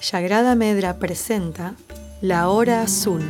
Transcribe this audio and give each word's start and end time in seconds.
Sagrada 0.00 0.54
Medra 0.54 0.98
presenta 1.00 1.74
La 2.20 2.48
Hora 2.48 2.82
Azul, 2.82 3.20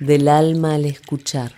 del 0.00 0.26
alma 0.26 0.74
al 0.74 0.84
escuchar. 0.84 1.52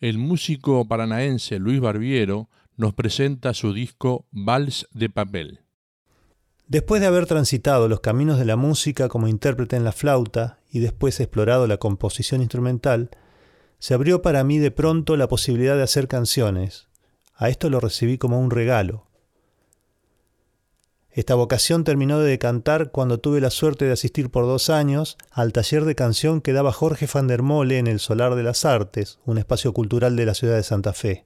El 0.00 0.18
músico 0.18 0.86
paranaense 0.86 1.58
Luis 1.58 1.80
Barbiero 1.80 2.50
nos 2.76 2.92
presenta 2.92 3.54
su 3.54 3.72
disco 3.72 4.26
Vals 4.32 4.86
de 4.92 5.08
Papel. 5.08 5.60
Después 6.68 7.00
de 7.00 7.06
haber 7.06 7.24
transitado 7.24 7.88
los 7.88 8.00
caminos 8.00 8.38
de 8.38 8.44
la 8.44 8.56
música 8.56 9.08
como 9.08 9.28
intérprete 9.28 9.76
en 9.76 9.84
la 9.84 9.92
flauta 9.92 10.60
y 10.70 10.80
después 10.80 11.20
explorado 11.20 11.66
la 11.66 11.78
composición 11.78 12.42
instrumental, 12.42 13.08
se 13.78 13.94
abrió 13.94 14.20
para 14.20 14.44
mí 14.44 14.58
de 14.58 14.72
pronto 14.72 15.16
la 15.16 15.26
posibilidad 15.26 15.74
de 15.74 15.84
hacer 15.84 16.06
canciones. 16.06 16.85
A 17.36 17.48
esto 17.48 17.70
lo 17.70 17.80
recibí 17.80 18.18
como 18.18 18.40
un 18.40 18.50
regalo. 18.50 19.06
Esta 21.10 21.34
vocación 21.34 21.84
terminó 21.84 22.18
de 22.18 22.28
decantar 22.28 22.90
cuando 22.90 23.20
tuve 23.20 23.40
la 23.40 23.48
suerte 23.48 23.86
de 23.86 23.92
asistir 23.92 24.30
por 24.30 24.44
dos 24.44 24.68
años 24.68 25.16
al 25.30 25.52
taller 25.52 25.86
de 25.86 25.94
canción 25.94 26.42
que 26.42 26.52
daba 26.52 26.72
Jorge 26.72 27.08
van 27.12 27.28
Mole 27.42 27.78
en 27.78 27.86
el 27.86 28.00
Solar 28.00 28.34
de 28.34 28.42
las 28.42 28.66
Artes, 28.66 29.18
un 29.24 29.38
espacio 29.38 29.72
cultural 29.72 30.14
de 30.14 30.26
la 30.26 30.34
ciudad 30.34 30.56
de 30.56 30.62
Santa 30.62 30.92
Fe. 30.92 31.24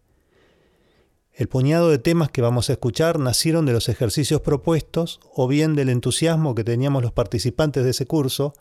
El 1.32 1.48
puñado 1.48 1.90
de 1.90 1.98
temas 1.98 2.30
que 2.30 2.42
vamos 2.42 2.70
a 2.70 2.74
escuchar 2.74 3.18
nacieron 3.18 3.66
de 3.66 3.72
los 3.72 3.88
ejercicios 3.88 4.42
propuestos 4.42 5.18
o 5.34 5.48
bien 5.48 5.74
del 5.74 5.88
entusiasmo 5.88 6.54
que 6.54 6.62
teníamos 6.64 7.02
los 7.02 7.12
participantes 7.12 7.82
de 7.82 7.90
ese 7.90 8.06
curso 8.06 8.52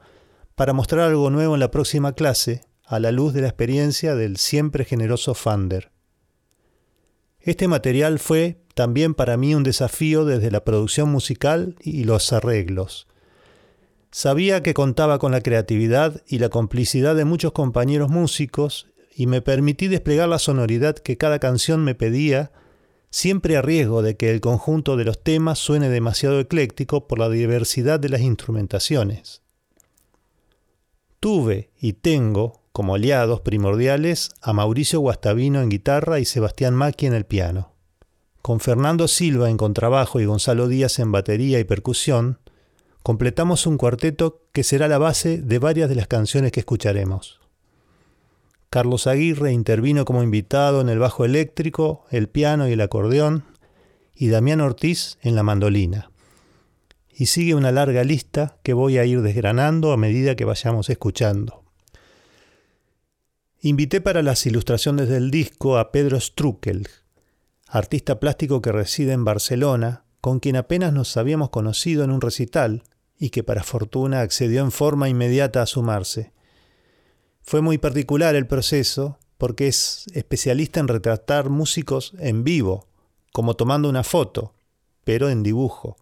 para 0.56 0.74
mostrar 0.74 1.02
algo 1.02 1.30
nuevo 1.30 1.54
en 1.56 1.60
la 1.60 1.72
próxima 1.72 2.14
clase 2.14 2.62
a 2.86 3.00
la 3.00 3.12
luz 3.12 3.34
de 3.34 3.42
la 3.42 3.50
experiencia 3.50 4.16
del 4.16 4.38
siempre 4.38 4.84
generoso 4.84 5.36
Fander. 5.36 5.92
Este 7.50 7.68
material 7.68 8.20
fue 8.20 8.62
también 8.76 9.16
para 9.16 9.36
mí 9.36 9.56
un 9.56 9.64
desafío 9.64 10.24
desde 10.24 10.52
la 10.52 10.64
producción 10.64 11.10
musical 11.10 11.76
y 11.82 12.04
los 12.04 12.32
arreglos. 12.32 13.08
Sabía 14.12 14.62
que 14.62 14.76
contaba 14.76 15.18
con 15.18 15.32
la 15.32 15.42
creatividad 15.42 16.22
y 16.28 16.38
la 16.38 16.50
complicidad 16.50 17.16
de 17.16 17.26
muchos 17.26 17.52
compañeros 17.52 18.12
músicos 18.12 18.86
y 19.16 19.26
me 19.26 19.42
permití 19.42 19.88
desplegar 19.88 20.30
la 20.30 20.38
sonoridad 20.38 20.96
que 20.96 21.18
cada 21.18 21.40
canción 21.40 21.84
me 21.84 21.96
pedía 21.96 22.52
siempre 23.10 23.58
a 23.58 23.64
riesgo 23.64 24.04
de 24.04 24.16
que 24.16 24.30
el 24.30 24.42
conjunto 24.42 24.96
de 24.96 25.06
los 25.06 25.24
temas 25.24 25.58
suene 25.58 25.90
demasiado 25.90 26.40
ecléctico 26.40 27.08
por 27.08 27.18
la 27.18 27.30
diversidad 27.30 28.00
de 28.00 28.10
las 28.10 28.22
instrumentaciones. 28.22 29.42
Tuve 31.20 31.72
y 31.82 31.94
tengo 31.94 32.59
como 32.80 32.96
aliados 32.96 33.42
primordiales 33.42 34.32
a 34.42 34.54
Mauricio 34.54 35.02
Guastavino 35.02 35.62
en 35.62 35.68
guitarra 35.68 36.22
y 36.22 36.24
Sebastián 36.24 36.74
Macchi 36.76 37.08
en 37.08 37.14
el 37.14 37.26
piano. 37.26 37.74
Con 38.42 38.62
Fernando 38.62 39.10
Silva 39.10 39.50
en 39.50 39.58
contrabajo 39.58 40.22
y 40.22 40.26
Gonzalo 40.26 40.70
Díaz 40.70 41.00
en 41.00 41.12
batería 41.12 41.60
y 41.60 41.66
percusión, 41.66 42.40
completamos 43.04 43.68
un 43.68 43.78
cuarteto 43.78 44.44
que 44.54 44.64
será 44.64 44.88
la 44.88 44.98
base 44.98 45.42
de 45.42 45.60
varias 45.60 45.90
de 45.90 45.96
las 45.96 46.08
canciones 46.08 46.54
que 46.54 46.62
escucharemos. 46.62 47.42
Carlos 48.70 49.08
Aguirre 49.08 49.52
intervino 49.52 50.06
como 50.06 50.24
invitado 50.24 50.80
en 50.80 50.88
el 50.88 51.00
bajo 51.00 51.26
eléctrico, 51.26 52.06
el 52.12 52.30
piano 52.30 52.66
y 52.70 52.72
el 52.72 52.80
acordeón, 52.80 53.44
y 54.16 54.30
Damián 54.30 54.62
Ortiz 54.62 55.18
en 55.22 55.36
la 55.36 55.44
mandolina. 55.44 56.12
Y 57.14 57.26
sigue 57.26 57.56
una 57.56 57.74
larga 57.74 58.06
lista 58.06 58.58
que 58.64 58.72
voy 58.72 59.00
a 59.00 59.04
ir 59.04 59.22
desgranando 59.22 59.92
a 59.92 59.98
medida 59.98 60.38
que 60.38 60.46
vayamos 60.46 60.90
escuchando. 60.90 61.66
Invité 63.62 64.00
para 64.00 64.24
las 64.24 64.46
ilustraciones 64.46 65.10
del 65.10 65.32
disco 65.32 65.78
a 65.78 65.92
Pedro 65.92 66.18
Struckel, 66.18 66.88
artista 67.68 68.18
plástico 68.18 68.62
que 68.62 68.72
reside 68.72 69.12
en 69.12 69.26
Barcelona, 69.26 70.06
con 70.22 70.40
quien 70.40 70.56
apenas 70.56 70.94
nos 70.94 71.18
habíamos 71.18 71.50
conocido 71.50 72.06
en 72.06 72.12
un 72.12 72.22
recital 72.22 72.84
y 73.18 73.32
que 73.32 73.44
para 73.44 73.64
fortuna 73.64 74.22
accedió 74.22 74.62
en 74.62 74.72
forma 74.72 75.10
inmediata 75.10 75.62
a 75.62 75.66
sumarse. 75.66 76.32
Fue 77.42 77.60
muy 77.60 77.78
particular 77.78 78.34
el 78.36 78.48
proceso 78.48 79.20
porque 79.38 79.68
es 79.68 80.06
especialista 80.14 80.80
en 80.80 80.88
retratar 80.88 81.50
músicos 81.50 82.14
en 82.18 82.46
vivo, 82.46 82.88
como 83.34 83.58
tomando 83.58 83.90
una 83.90 84.06
foto, 84.06 84.54
pero 85.04 85.28
en 85.28 85.44
dibujo. 85.44 85.98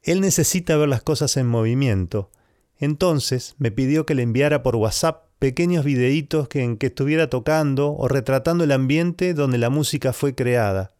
Él 0.00 0.20
necesita 0.20 0.76
ver 0.76 0.90
las 0.90 1.02
cosas 1.02 1.36
en 1.38 1.48
movimiento, 1.48 2.30
entonces 2.78 3.56
me 3.58 3.72
pidió 3.72 4.06
que 4.06 4.14
le 4.14 4.22
enviara 4.22 4.62
por 4.62 4.76
WhatsApp 4.76 5.25
pequeños 5.38 5.84
videitos 5.84 6.48
que, 6.48 6.62
en 6.62 6.76
que 6.76 6.86
estuviera 6.86 7.28
tocando 7.28 7.92
o 7.92 8.08
retratando 8.08 8.64
el 8.64 8.72
ambiente 8.72 9.34
donde 9.34 9.58
la 9.58 9.70
música 9.70 10.12
fue 10.12 10.34
creada. 10.34 10.94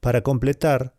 Para 0.00 0.22
completar, 0.22 0.94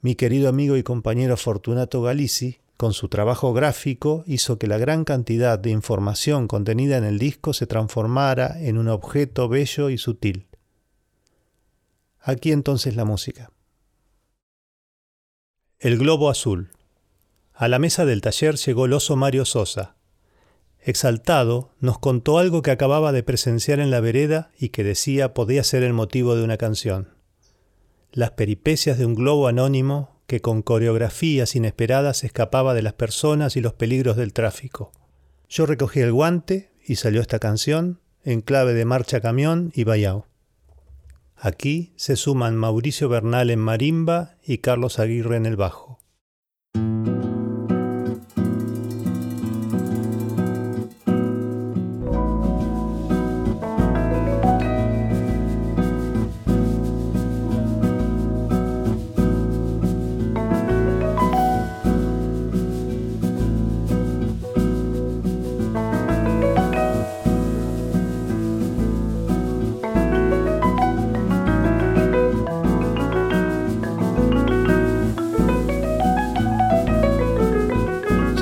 mi 0.00 0.14
querido 0.14 0.48
amigo 0.48 0.76
y 0.76 0.82
compañero 0.82 1.36
Fortunato 1.36 2.02
Galici 2.02 2.58
con 2.76 2.92
su 2.92 3.08
trabajo 3.08 3.52
gráfico 3.52 4.24
hizo 4.26 4.58
que 4.58 4.66
la 4.66 4.78
gran 4.78 5.04
cantidad 5.04 5.58
de 5.58 5.70
información 5.70 6.48
contenida 6.48 6.98
en 6.98 7.04
el 7.04 7.18
disco 7.18 7.52
se 7.52 7.66
transformara 7.66 8.60
en 8.60 8.78
un 8.78 8.88
objeto 8.88 9.48
bello 9.48 9.90
y 9.90 9.98
sutil. 9.98 10.48
Aquí 12.20 12.52
entonces 12.52 12.96
la 12.96 13.04
música. 13.04 13.50
El 15.78 15.98
globo 15.98 16.30
azul. 16.30 16.70
A 17.52 17.68
la 17.68 17.78
mesa 17.78 18.04
del 18.04 18.20
taller 18.20 18.56
llegó 18.56 18.86
el 18.86 18.94
oso 18.94 19.16
Mario 19.16 19.44
Sosa. 19.44 19.96
Exaltado, 20.86 21.70
nos 21.80 21.98
contó 21.98 22.38
algo 22.38 22.60
que 22.60 22.70
acababa 22.70 23.10
de 23.10 23.22
presenciar 23.22 23.80
en 23.80 23.90
la 23.90 24.00
vereda 24.00 24.50
y 24.58 24.68
que 24.68 24.84
decía 24.84 25.32
podía 25.32 25.64
ser 25.64 25.82
el 25.82 25.94
motivo 25.94 26.36
de 26.36 26.44
una 26.44 26.58
canción. 26.58 27.14
Las 28.12 28.32
peripecias 28.32 28.98
de 28.98 29.06
un 29.06 29.14
globo 29.14 29.48
anónimo 29.48 30.20
que 30.26 30.40
con 30.40 30.60
coreografías 30.60 31.56
inesperadas 31.56 32.22
escapaba 32.22 32.74
de 32.74 32.82
las 32.82 32.92
personas 32.92 33.56
y 33.56 33.62
los 33.62 33.72
peligros 33.72 34.16
del 34.18 34.34
tráfico. 34.34 34.92
Yo 35.48 35.64
recogí 35.64 36.00
el 36.00 36.12
guante 36.12 36.70
y 36.86 36.96
salió 36.96 37.22
esta 37.22 37.38
canción 37.38 38.00
en 38.22 38.42
clave 38.42 38.74
de 38.74 38.84
marcha 38.84 39.22
camión 39.22 39.72
y 39.74 39.84
bayao. 39.84 40.26
Aquí 41.34 41.94
se 41.96 42.16
suman 42.16 42.56
Mauricio 42.56 43.08
Bernal 43.08 43.50
en 43.50 43.58
marimba 43.58 44.36
y 44.46 44.58
Carlos 44.58 44.98
Aguirre 44.98 45.36
en 45.36 45.46
el 45.46 45.56
bajo. 45.56 45.98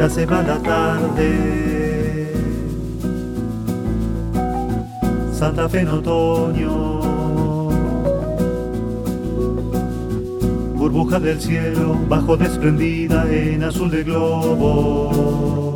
Ya 0.02 0.10
se 0.10 0.26
va 0.26 0.42
la 0.42 0.58
tarde. 0.58 1.28
Santa 5.32 5.68
Fe 5.68 5.80
en 5.82 5.88
otoño, 5.88 7.00
dibuja 10.80 11.20
del 11.20 11.40
cielo 11.40 11.96
bajo 12.08 12.36
desprendida 12.36 13.26
en 13.30 13.62
azul 13.62 13.90
de 13.92 14.02
globo. 14.02 15.74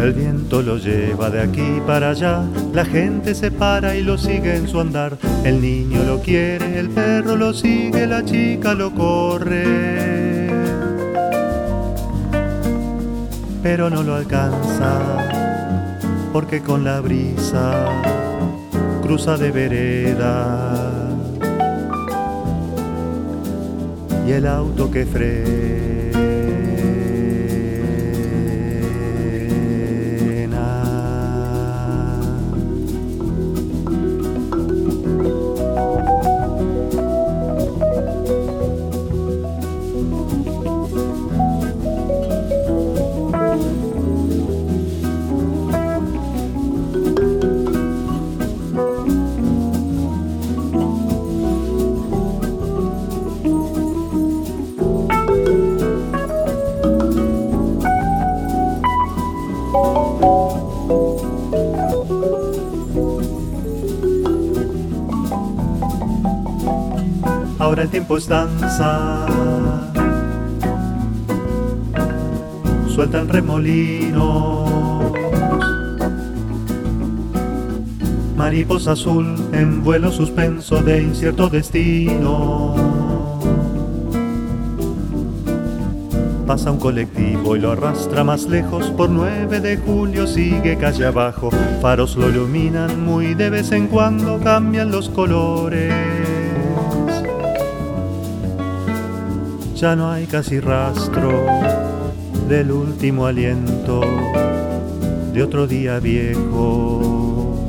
El 0.00 0.12
viento 0.14 0.62
lo 0.62 0.78
lleva 0.78 1.28
de 1.28 1.42
aquí 1.42 1.82
para 1.86 2.10
allá, 2.10 2.44
la 2.72 2.86
gente 2.86 3.34
se 3.34 3.50
para 3.50 3.94
y 3.94 4.02
lo 4.02 4.16
sigue 4.16 4.56
en 4.56 4.68
su 4.68 4.80
andar. 4.80 5.18
El 5.44 5.60
niño 5.60 6.02
lo 6.04 6.18
quiere, 6.20 6.78
el 6.78 6.88
perro 6.88 7.36
lo 7.36 7.52
sigue, 7.52 8.06
la 8.06 8.24
chica 8.24 8.72
lo 8.72 8.90
corre. 8.94 10.25
Pero 13.68 13.90
no 13.90 14.04
lo 14.04 14.14
alcanza, 14.14 15.00
porque 16.32 16.62
con 16.62 16.84
la 16.84 17.00
brisa 17.00 17.88
cruza 19.02 19.36
de 19.36 19.50
vereda. 19.50 21.02
Y 24.24 24.30
el 24.30 24.46
auto 24.46 24.88
que 24.88 25.04
frena 25.04 26.25
el 67.86 67.90
tiempo 67.90 68.16
es 68.16 68.26
danza. 68.26 69.26
Sueltan 72.88 73.28
remolinos. 73.28 74.68
Mariposa 78.36 78.92
azul 78.92 79.36
en 79.52 79.84
vuelo 79.84 80.10
suspenso 80.10 80.82
de 80.82 81.02
incierto 81.02 81.48
destino. 81.48 82.74
Pasa 86.46 86.72
un 86.72 86.78
colectivo 86.78 87.56
y 87.56 87.60
lo 87.60 87.72
arrastra 87.72 88.24
más 88.24 88.46
lejos. 88.46 88.90
Por 88.90 89.10
9 89.10 89.60
de 89.60 89.76
julio 89.76 90.26
sigue 90.26 90.76
calle 90.76 91.06
abajo. 91.06 91.50
Faros 91.80 92.16
lo 92.16 92.28
iluminan 92.28 93.04
muy 93.04 93.34
de 93.34 93.50
vez 93.50 93.70
en 93.70 93.86
cuando, 93.86 94.40
cambian 94.40 94.90
los 94.90 95.08
colores. 95.08 96.25
Ya 99.76 99.94
no 99.94 100.10
hay 100.10 100.26
casi 100.26 100.58
rastro 100.58 101.44
del 102.48 102.72
último 102.72 103.26
aliento 103.26 104.00
de 105.34 105.42
otro 105.42 105.66
día 105.66 105.98
viejo 106.00 107.66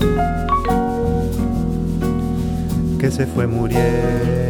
que 2.98 3.12
se 3.12 3.28
fue 3.28 3.46
muriendo. 3.46 4.47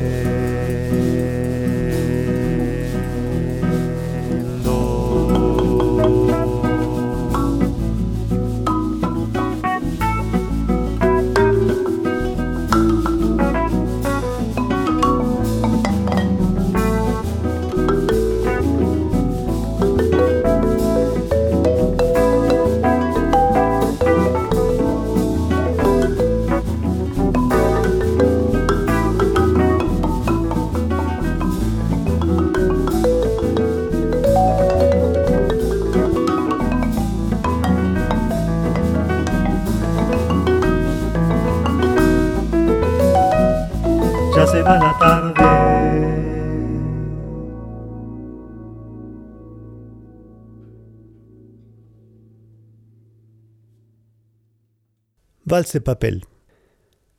Vals 55.57 55.73
de 55.73 55.81
papel. 55.81 56.27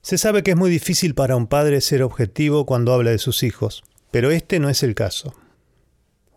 Se 0.01 0.17
sabe 0.17 0.45
que 0.45 0.53
es 0.53 0.57
muy 0.57 0.71
difícil 0.71 1.17
para 1.17 1.35
un 1.35 1.49
padre 1.49 1.81
ser 1.81 2.05
objetivo 2.05 2.67
cuando 2.67 2.93
habla 2.93 3.11
de 3.11 3.19
sus 3.19 3.43
hijos, 3.43 3.83
pero 4.13 4.31
este 4.31 4.61
no 4.61 4.69
es 4.69 4.85
el 4.85 4.95
caso. 4.95 5.35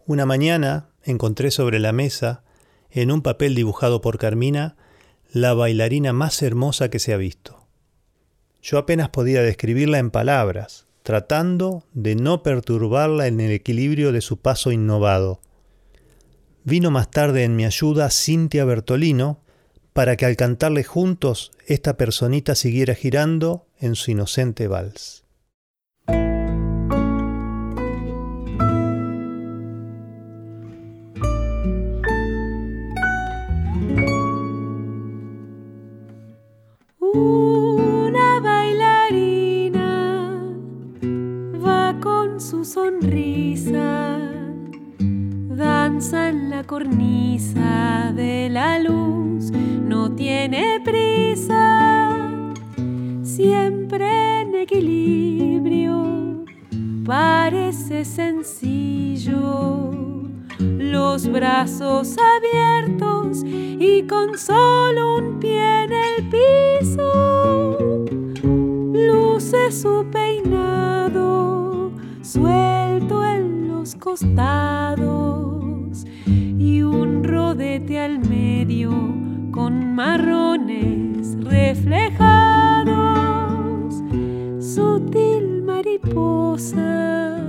Una 0.08 0.26
mañana 0.26 0.90
encontré 1.04 1.52
sobre 1.52 1.78
la 1.78 1.92
mesa, 1.92 2.44
en 2.90 3.12
un 3.12 3.22
papel 3.22 3.54
dibujado 3.54 4.02
por 4.02 4.18
Carmina, 4.18 4.78
la 5.32 5.54
bailarina 5.54 6.12
más 6.12 6.42
hermosa 6.42 6.90
que 6.90 6.98
se 6.98 7.14
ha 7.14 7.18
visto. 7.18 7.68
Yo 8.64 8.80
apenas 8.80 9.10
podía 9.10 9.44
describirla 9.44 10.00
en 10.00 10.10
palabras, 10.10 10.88
tratando 11.04 11.84
de 11.94 12.16
no 12.16 12.42
perturbarla 12.42 13.28
en 13.28 13.40
el 13.42 13.52
equilibrio 13.52 14.12
de 14.12 14.22
su 14.22 14.38
paso 14.38 14.72
innovado. 14.72 15.40
Vino 16.64 16.90
más 16.90 17.12
tarde 17.12 17.44
en 17.44 17.56
mi 17.56 17.64
ayuda 17.64 18.10
Cintia 18.10 18.66
Bertolino, 18.66 19.44
para 19.94 20.16
que 20.16 20.26
al 20.26 20.36
cantarle 20.36 20.84
juntos 20.84 21.52
esta 21.68 21.98
personita 21.98 22.56
siguiera 22.56 22.96
girando 22.96 23.68
en 23.80 23.96
su 23.96 24.12
inocente 24.12 24.68
vals. 24.68 25.26
Una 37.00 38.40
bailarina 38.40 39.92
va 41.64 42.00
con 42.02 42.40
su 42.40 42.64
sonrisa, 42.64 44.11
danza 45.62 46.30
en 46.30 46.50
la 46.50 46.64
cornisa 46.64 48.12
de 48.16 48.50
la 48.50 48.80
luz. 48.80 49.52
No 49.52 50.12
tiene 50.12 50.82
prisa, 50.84 52.18
siempre 53.22 54.42
en 54.42 54.56
equilibrio, 54.56 56.46
parece 57.06 58.04
sencillo, 58.04 59.92
los 60.60 61.28
brazos 61.32 62.16
abiertos 62.36 63.44
y 63.46 64.04
con 64.08 64.38
solo 64.38 65.18
un 65.18 65.40
pie 65.40 65.84
en 65.84 65.92
el 65.92 66.30
piso, 66.30 68.06
luce 68.44 69.72
su 69.72 70.06
peinado 70.12 71.92
suelto 72.24 72.82
en 72.88 72.91
los 73.82 73.96
costados 73.96 76.06
y 76.28 76.84
un 76.84 77.24
rodete 77.24 78.00
al 78.00 78.20
medio 78.20 78.92
con 79.50 79.96
marrones 79.96 81.36
reflejados, 81.44 83.96
sutil 84.60 85.64
mariposa 85.64 87.40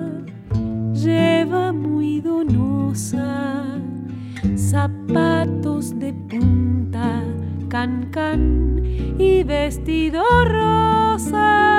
lleva 0.95 1.71
muy 1.71 2.23
donosa 2.23 3.65
zapatos 4.57 5.99
de 5.99 6.15
punta, 6.15 7.23
can 7.69 8.11
y 9.19 9.43
vestido 9.43 10.23
rosa. 10.47 11.73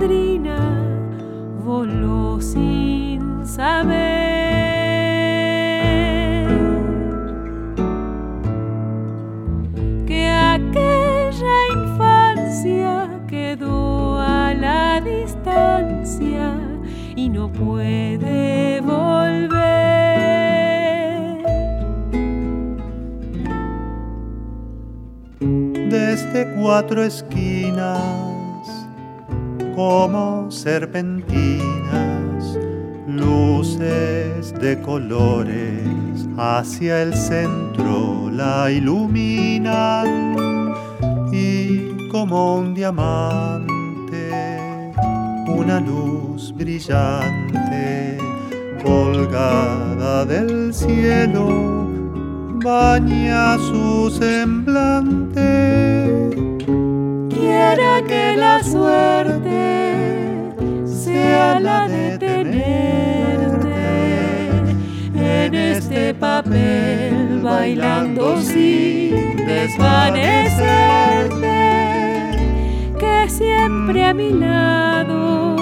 golondrina 0.00 0.56
voló 1.62 2.40
sin 2.40 3.46
saber 3.46 3.98
que 10.06 10.28
aquella 10.28 11.56
infancia 11.74 13.20
quedó 13.28 14.18
a 14.18 14.54
la 14.54 15.00
distancia 15.02 16.54
y 17.14 17.28
no 17.28 17.52
puede 17.52 18.80
volver. 18.80 19.60
Desde 25.90 26.54
cuatro 26.54 27.02
esquinas 27.02 28.29
como 29.80 30.50
serpentinas, 30.50 32.58
luces 33.06 34.52
de 34.60 34.78
colores 34.82 36.28
hacia 36.36 37.04
el 37.04 37.14
centro 37.14 38.30
la 38.30 38.70
iluminan 38.70 40.74
y 41.32 42.08
como 42.08 42.56
un 42.56 42.74
diamante, 42.74 44.30
una 45.48 45.80
luz 45.80 46.54
brillante 46.54 48.18
colgada 48.84 50.26
del 50.26 50.74
cielo 50.74 51.88
baña 52.62 53.56
su 53.56 54.10
semblante. 54.10 55.40
Quiera 57.30 58.02
que 58.06 58.36
la 58.36 58.62
suerte 58.62 59.69
papel 66.42 67.40
bailando 67.42 68.40
sin 68.40 69.36
desvanecerte, 69.36 71.36
que 72.98 73.28
siempre 73.28 74.06
a 74.06 74.14
mi 74.14 74.32
lado, 74.32 75.56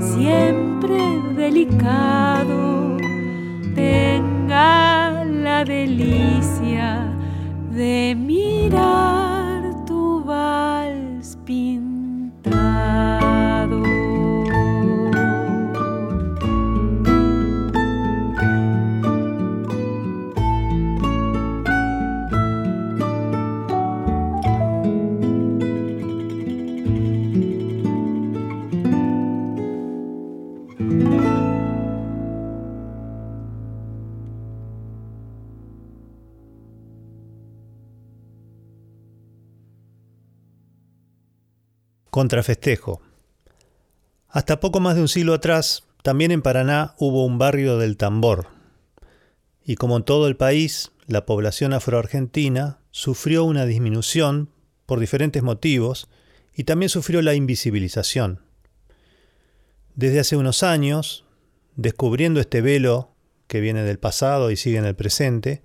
siempre 0.00 0.96
delicado, 1.36 2.96
tenga 3.74 5.22
la 5.24 5.64
delicia 5.64 7.12
de 7.70 8.14
mirar 8.16 9.23
Contrafestejo. 42.14 43.02
Hasta 44.28 44.60
poco 44.60 44.78
más 44.78 44.94
de 44.94 45.00
un 45.00 45.08
siglo 45.08 45.34
atrás, 45.34 45.82
también 46.04 46.30
en 46.30 46.42
Paraná 46.42 46.94
hubo 46.96 47.26
un 47.26 47.38
barrio 47.38 47.76
del 47.76 47.96
tambor. 47.96 48.46
Y 49.64 49.74
como 49.74 49.96
en 49.96 50.04
todo 50.04 50.28
el 50.28 50.36
país, 50.36 50.92
la 51.08 51.26
población 51.26 51.72
afroargentina 51.72 52.78
sufrió 52.92 53.42
una 53.42 53.66
disminución 53.66 54.48
por 54.86 55.00
diferentes 55.00 55.42
motivos 55.42 56.08
y 56.54 56.62
también 56.62 56.88
sufrió 56.88 57.20
la 57.20 57.34
invisibilización. 57.34 58.42
Desde 59.96 60.20
hace 60.20 60.36
unos 60.36 60.62
años, 60.62 61.24
descubriendo 61.74 62.38
este 62.38 62.60
velo 62.60 63.10
que 63.48 63.58
viene 63.58 63.82
del 63.82 63.98
pasado 63.98 64.52
y 64.52 64.56
sigue 64.56 64.78
en 64.78 64.84
el 64.84 64.94
presente, 64.94 65.64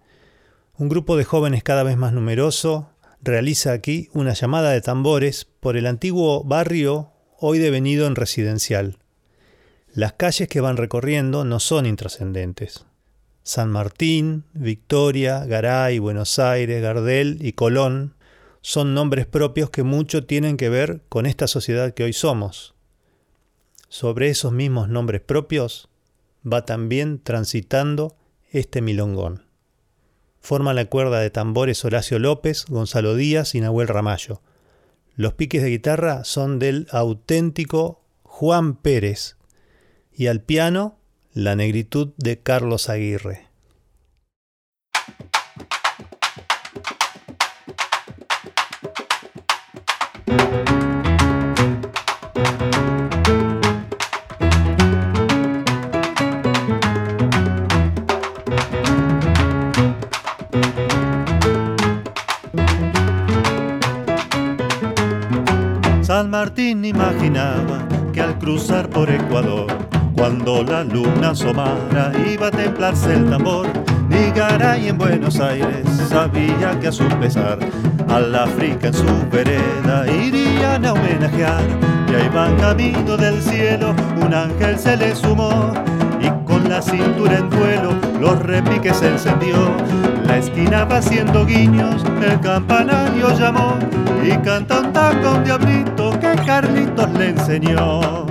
un 0.80 0.90
grupo 0.90 1.16
de 1.16 1.26
jóvenes 1.26 1.62
cada 1.62 1.84
vez 1.84 1.96
más 1.96 2.12
numeroso 2.12 2.90
realiza 3.22 3.72
aquí 3.74 4.10
una 4.14 4.34
llamada 4.34 4.72
de 4.72 4.82
tambores 4.82 5.48
por 5.60 5.78
el 5.78 5.88
antiguo 5.88 6.44
barrio 6.44 7.12
hoy 7.38 7.60
devenido 7.60 8.08
en 8.08 8.16
residencial. 8.16 8.98
Las 9.94 10.14
calles 10.14 10.48
que 10.48 10.62
van 10.62 10.78
recorriendo 10.78 11.46
no 11.46 11.60
son 11.60 11.86
intrascendentes. 11.86 12.86
San 13.44 13.72
Martín, 13.72 14.44
Victoria, 14.54 15.46
Garay, 15.46 16.00
Buenos 16.00 16.38
Aires, 16.38 16.82
Gardel 16.82 17.40
y 17.42 17.54
Colón 17.54 18.16
son 18.62 18.94
nombres 18.94 19.26
propios 19.26 19.70
que 19.70 19.84
mucho 19.84 20.26
tienen 20.26 20.58
que 20.58 20.70
ver 20.70 21.02
con 21.10 21.26
esta 21.26 21.48
sociedad 21.48 21.94
que 21.94 22.04
hoy 22.04 22.14
somos. 22.14 22.76
Sobre 23.88 24.30
esos 24.30 24.52
mismos 24.52 24.90
nombres 24.90 25.22
propios 25.22 25.90
va 26.46 26.66
también 26.66 27.20
transitando 27.24 28.16
este 28.52 28.82
milongón. 28.82 29.49
Forma 30.42 30.74
la 30.74 30.86
cuerda 30.86 31.20
de 31.20 31.30
tambores 31.30 31.84
Horacio 31.84 32.20
López, 32.20 32.66
Gonzalo 32.68 33.16
Díaz 33.16 33.56
y 33.56 33.62
Nahuel 33.62 33.88
Ramallo. 33.88 34.42
Los 35.16 35.34
piques 35.34 35.62
de 35.62 35.70
guitarra 35.70 36.24
son 36.24 36.60
del 36.60 36.88
auténtico 36.92 38.02
Juan 38.24 38.76
Pérez 38.76 39.36
y 40.14 40.28
al 40.28 40.42
piano 40.42 40.98
la 41.34 41.56
negritud 41.56 42.14
de 42.18 42.40
Carlos 42.40 42.90
Aguirre. 42.90 43.49
Por 68.90 69.10
Ecuador, 69.10 69.68
cuando 70.16 70.64
la 70.64 70.84
luna 70.84 71.32
asomara, 71.32 72.12
iba 72.32 72.48
a 72.48 72.52
templarse 72.52 73.14
el 73.14 73.30
tambor. 73.30 73.68
Ni 74.10 74.32
Garay 74.32 74.88
en 74.88 74.98
Buenos 74.98 75.40
Aires 75.40 75.86
sabía 76.10 76.80
que 76.80 76.88
a 76.88 76.92
su 76.92 77.08
pesar, 77.20 77.60
al 78.08 78.36
África 78.36 78.88
en 78.88 78.94
su 78.94 79.06
vereda 79.32 80.06
irían 80.08 80.86
a 80.86 80.94
homenajear. 80.94 81.64
Y 82.12 82.16
ahí 82.16 82.30
van 82.30 82.56
camino 82.58 83.18
del 83.18 83.42
cielo, 83.42 83.94
un 84.22 84.34
ángel 84.34 84.80
se 84.80 84.98
le 84.98 85.16
sumó 85.16 85.72
y 86.20 86.30
con 86.46 86.68
la 86.68 86.82
cintura 86.82 87.38
en 87.38 87.50
duelo 87.50 87.94
los 88.20 88.40
repiques 88.42 89.02
encendió. 89.02 89.72
La 90.26 90.38
esquina 90.38 90.86
va 90.86 90.98
haciendo 90.98 91.46
guiños, 91.46 92.04
el 92.22 92.40
campanario 92.40 93.38
llamó 93.38 93.78
y 94.24 94.32
canta 94.38 94.80
un 94.80 94.94
tango 94.94 95.36
un 95.36 95.44
diablito 95.44 96.12
que 96.20 96.36
Carlitos 96.46 97.10
le 97.12 97.30
enseñó. 97.30 98.29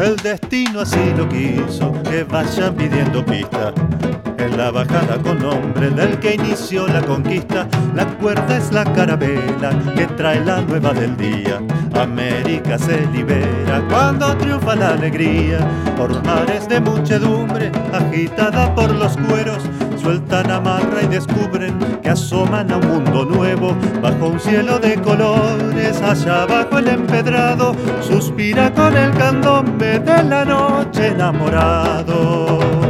El 0.00 0.14
destino 0.14 0.82
así 0.82 1.12
lo 1.16 1.28
quiso, 1.28 1.92
que 2.04 2.22
vayan 2.22 2.72
pidiendo 2.76 3.24
pista. 3.24 3.72
En 4.38 4.56
la 4.56 4.70
bajada 4.70 5.18
con 5.20 5.40
nombre 5.40 5.90
del 5.90 6.20
que 6.20 6.36
inició 6.36 6.86
la 6.86 7.02
conquista, 7.02 7.66
la 7.96 8.06
cuerda 8.06 8.58
es 8.58 8.72
la 8.72 8.84
carabela 8.84 9.70
que 9.96 10.06
trae 10.06 10.44
la 10.44 10.60
nueva 10.60 10.94
del 10.94 11.16
día. 11.16 11.60
América 12.00 12.78
se 12.78 13.06
libera 13.08 13.82
cuando 13.90 14.36
triunfa 14.36 14.76
la 14.76 14.90
alegría, 14.90 15.58
por 15.96 16.24
mares 16.24 16.68
de 16.68 16.80
muchedumbre, 16.80 17.72
agitada 17.92 18.72
por 18.76 18.94
los 18.94 19.16
cueros, 19.16 19.64
sueltan 19.98 20.50
amarra 20.50 21.02
y 21.02 21.06
descubren 21.06 21.78
que 22.02 22.10
asoman 22.10 22.70
a 22.72 22.76
un 22.76 22.88
mundo 22.88 23.24
nuevo, 23.24 23.74
bajo 24.00 24.28
un 24.28 24.40
cielo 24.40 24.78
de 24.78 24.94
colores, 24.96 26.00
allá 26.02 26.42
abajo 26.42 26.78
el 26.78 26.88
empedrado, 26.88 27.74
suspira 28.00 28.72
con 28.72 28.96
el 28.96 29.10
candombe 29.12 29.98
de 29.98 30.22
la 30.24 30.44
noche 30.44 31.08
enamorado. 31.08 32.87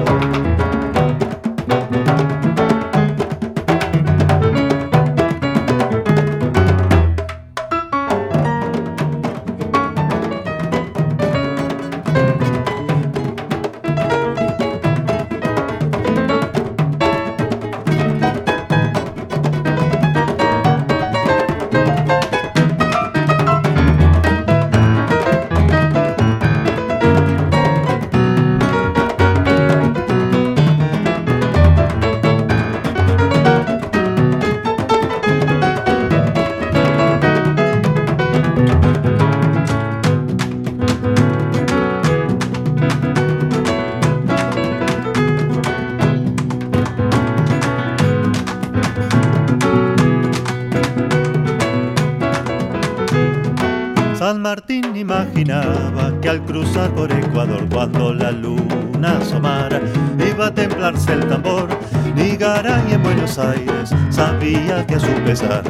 Al 56.29 56.45
cruzar 56.45 56.91
por 56.95 57.11
Ecuador, 57.11 57.67
cuando 57.73 58.13
la 58.13 58.31
luna 58.31 59.19
asomara, 59.19 59.81
iba 60.19 60.49
a 60.49 60.55
templarse 60.55 61.15
el 61.15 61.27
tambor. 61.27 61.69
Ni 62.15 62.37
Garay 62.37 62.93
en 62.93 63.03
Buenos 63.03 63.39
Aires 63.39 63.95
sabía 64.11 64.87
que 64.87 64.97
a 64.97 65.01
su 65.01 65.13
pesar 65.25 65.63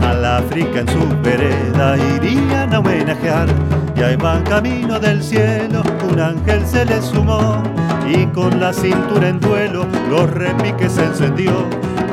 al 0.00 0.24
África 0.24 0.80
en 0.80 0.88
su 0.88 1.22
vereda 1.22 1.96
irían 2.16 2.72
a 2.72 2.78
homenajear. 2.78 3.48
Y 3.96 4.02
ahí 4.02 4.16
va 4.16 4.42
camino 4.44 4.98
del 4.98 5.22
cielo, 5.22 5.82
un 6.10 6.20
ángel 6.20 6.64
se 6.66 6.84
le 6.84 7.00
sumó 7.02 7.62
y 8.08 8.26
con 8.26 8.60
la 8.60 8.72
cintura 8.72 9.28
en 9.28 9.40
duelo 9.40 9.86
los 10.08 10.30
repiques 10.30 10.92
se 10.92 11.04
encendió. 11.04 11.52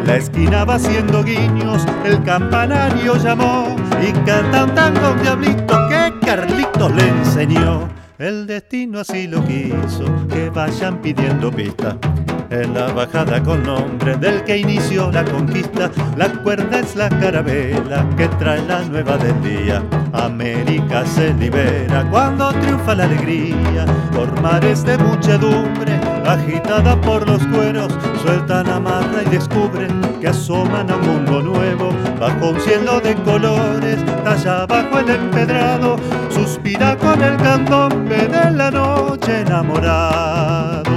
La 0.06 0.18
esquina 0.18 0.66
va 0.66 0.76
haciendo 0.76 1.24
guiños, 1.24 1.86
el 2.04 2.22
campanario 2.24 3.16
llamó 3.16 3.76
y 4.02 4.12
canta 4.26 4.66
un 4.66 4.76
tango 4.76 5.14
diablito 5.22 5.88
que 5.88 6.14
Carlitos 6.26 6.92
le 6.94 7.08
enseñó. 7.08 7.93
El 8.24 8.48
destino 8.48 9.02
así 9.02 9.28
lo 9.28 9.46
quiso, 9.46 10.06
que 10.30 10.50
vayan 10.50 11.02
pidiendo 11.02 11.52
pista. 11.52 11.98
En 12.52 12.74
la 12.74 12.88
bajada 12.94 13.44
con 13.44 13.64
nombre 13.64 14.16
del 14.16 14.46
que 14.46 14.60
inició 14.60 15.12
la 15.12 15.26
conquista, 15.26 15.92
la 16.16 16.32
cuerda 16.42 16.80
es 16.80 16.96
la 16.96 17.10
carabela 17.10 18.08
que 18.16 18.30
trae 18.40 18.66
la 18.66 18.82
nueva 18.86 19.18
del 19.18 19.44
día. 19.44 19.84
América 20.26 21.06
se 21.06 21.34
libera 21.34 22.08
cuando 22.10 22.54
triunfa 22.54 22.96
la 22.96 23.04
alegría, 23.04 23.86
por 24.14 24.42
mares 24.42 24.86
de 24.86 24.98
muchedumbre, 24.98 26.00
agitada 26.26 27.00
por 27.02 27.28
los 27.28 27.46
cueros, 27.48 27.94
sueltan 28.22 28.70
amarra 28.70 29.24
y 29.26 29.30
descubren 29.30 30.02
que 30.22 30.30
asoman 30.30 30.90
a 30.90 30.96
un 30.96 31.06
mundo 31.06 31.42
nuevo, 31.42 31.90
bajo 32.20 32.52
un 32.52 32.60
cielo 32.62 33.02
de 33.02 33.16
colores, 33.16 34.00
allá 34.26 34.66
bajo 34.66 35.00
el 35.00 35.10
empedrado, 35.10 35.98
suspira 36.30 36.96
con 36.96 37.22
el 37.22 37.36
candombe 37.38 38.28
de 38.28 38.52
la 38.52 38.72
noche 38.72 39.42
enamorado. 39.42 40.93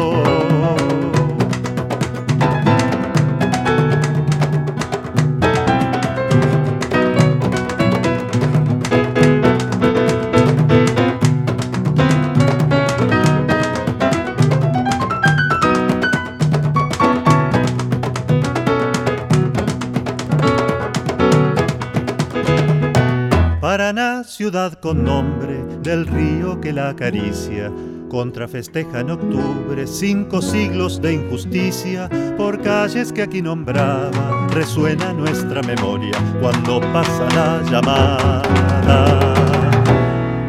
Ciudad 24.46 24.74
con 24.74 25.02
nombre 25.02 25.64
del 25.82 26.06
río 26.06 26.60
que 26.60 26.72
la 26.72 26.90
acaricia. 26.90 27.72
Contrafesteja 28.08 29.00
en 29.00 29.10
octubre 29.10 29.88
cinco 29.88 30.40
siglos 30.40 31.02
de 31.02 31.14
injusticia 31.14 32.08
por 32.36 32.62
calles 32.62 33.12
que 33.12 33.22
aquí 33.22 33.42
nombraba. 33.42 34.46
Resuena 34.52 35.12
nuestra 35.12 35.62
memoria 35.62 36.16
cuando 36.40 36.80
pasa 36.92 37.26
la 37.35 37.61
llamada. 37.68 39.32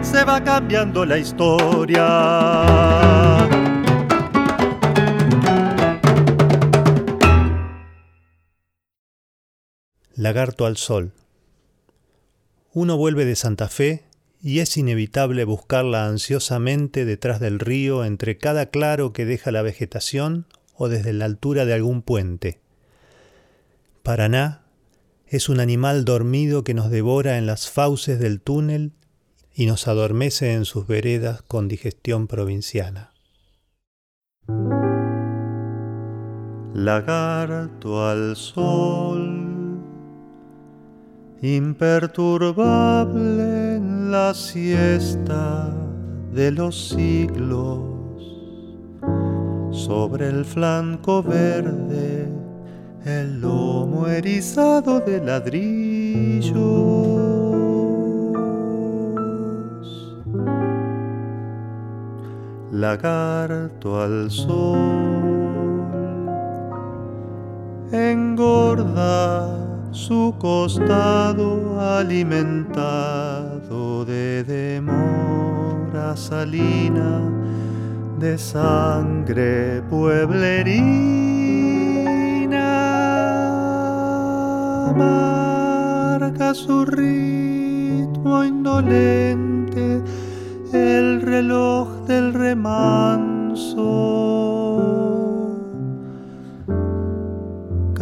Se 0.03 0.23
va 0.23 0.43
cambiando 0.43 1.03
la 1.03 1.17
historia. 1.17 2.05
Lagarto 10.13 10.67
al 10.67 10.77
sol 10.77 11.13
uno 12.73 12.97
vuelve 12.97 13.25
de 13.25 13.35
Santa 13.35 13.69
Fe 13.69 14.03
y 14.41 14.59
es 14.59 14.77
inevitable 14.77 15.43
buscarla 15.45 16.07
ansiosamente 16.07 17.05
detrás 17.05 17.39
del 17.39 17.59
río 17.59 18.05
entre 18.05 18.37
cada 18.37 18.67
claro 18.67 19.13
que 19.13 19.25
deja 19.25 19.51
la 19.51 19.61
vegetación 19.61 20.45
o 20.75 20.89
desde 20.89 21.13
la 21.13 21.25
altura 21.25 21.65
de 21.65 21.73
algún 21.73 22.01
puente. 22.01 22.59
Paraná 24.03 24.61
es 25.25 25.49
un 25.49 25.59
animal 25.59 26.05
dormido 26.05 26.63
que 26.63 26.73
nos 26.73 26.89
devora 26.89 27.37
en 27.37 27.45
las 27.45 27.69
fauces 27.69 28.19
del 28.19 28.39
túnel 28.39 28.93
y 29.53 29.65
nos 29.65 29.87
adormece 29.87 30.53
en 30.53 30.65
sus 30.65 30.87
veredas 30.87 31.41
con 31.41 31.67
digestión 31.67 32.27
provinciana. 32.27 33.11
Lagarto 36.73 38.07
al 38.07 38.35
sol 38.35 39.56
imperturbable 41.41 43.75
en 43.75 44.11
la 44.11 44.33
siesta 44.33 45.71
de 46.33 46.51
los 46.51 46.89
siglos, 46.89 47.81
sobre 49.71 50.29
el 50.29 50.45
flanco 50.45 51.21
verde, 51.21 52.27
el 53.05 53.41
lomo 53.41 54.07
erizado 54.07 54.99
de 54.99 55.23
ladrillos. 55.23 56.55
Lagarto 62.71 64.01
al 64.01 64.31
sol, 64.31 64.79
engorda 67.91 69.66
su 69.97 70.33
costado 70.37 71.81
alimentado 71.81 73.25
de 74.05 74.43
demora 74.43 76.15
salina, 76.15 77.19
de 78.19 78.37
sangre 78.37 79.81
pueblerina. 79.89 80.83
Marca 84.95 86.53
su 86.53 86.85
ritmo 86.85 88.43
indolente 88.43 90.03
el 90.73 91.23
reloj 91.23 92.05
del 92.05 92.35
remanso 92.35 93.87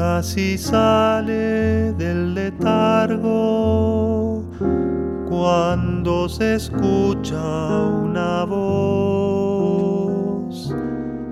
casi 0.05 0.55
sale 0.55 1.91
del 1.93 2.35
letargo. 2.35 3.25
Cuando 5.27 6.29
se 6.29 6.55
escucha 6.55 7.41
una 8.03 8.43
voz 8.45 9.95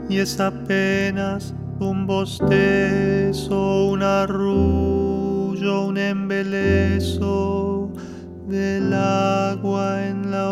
y 0.09 0.17
es 0.17 0.39
apenas 0.39 1.53
un 1.79 2.07
bostezo, 2.07 3.89
un 3.91 4.01
arrullo, 4.01 5.85
un 5.85 5.97
embelezo 5.99 7.91
del 8.47 8.91
agua 8.91 10.03
en 10.07 10.31
la 10.31 10.49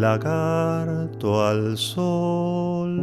lagarto 0.00 1.44
al 1.44 1.76
sol. 1.76 2.96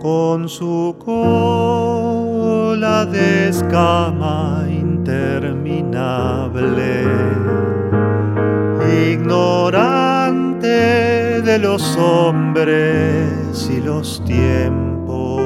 Con 0.00 0.48
su 0.50 0.94
cola 1.02 3.06
de 3.06 3.48
escama 3.48 4.66
interminable, 4.68 7.04
ignorante 9.12 10.66
de 11.40 11.58
los 11.58 11.96
hombres 11.96 13.70
y 13.74 13.80
los 13.80 14.22
tiempos, 14.26 15.40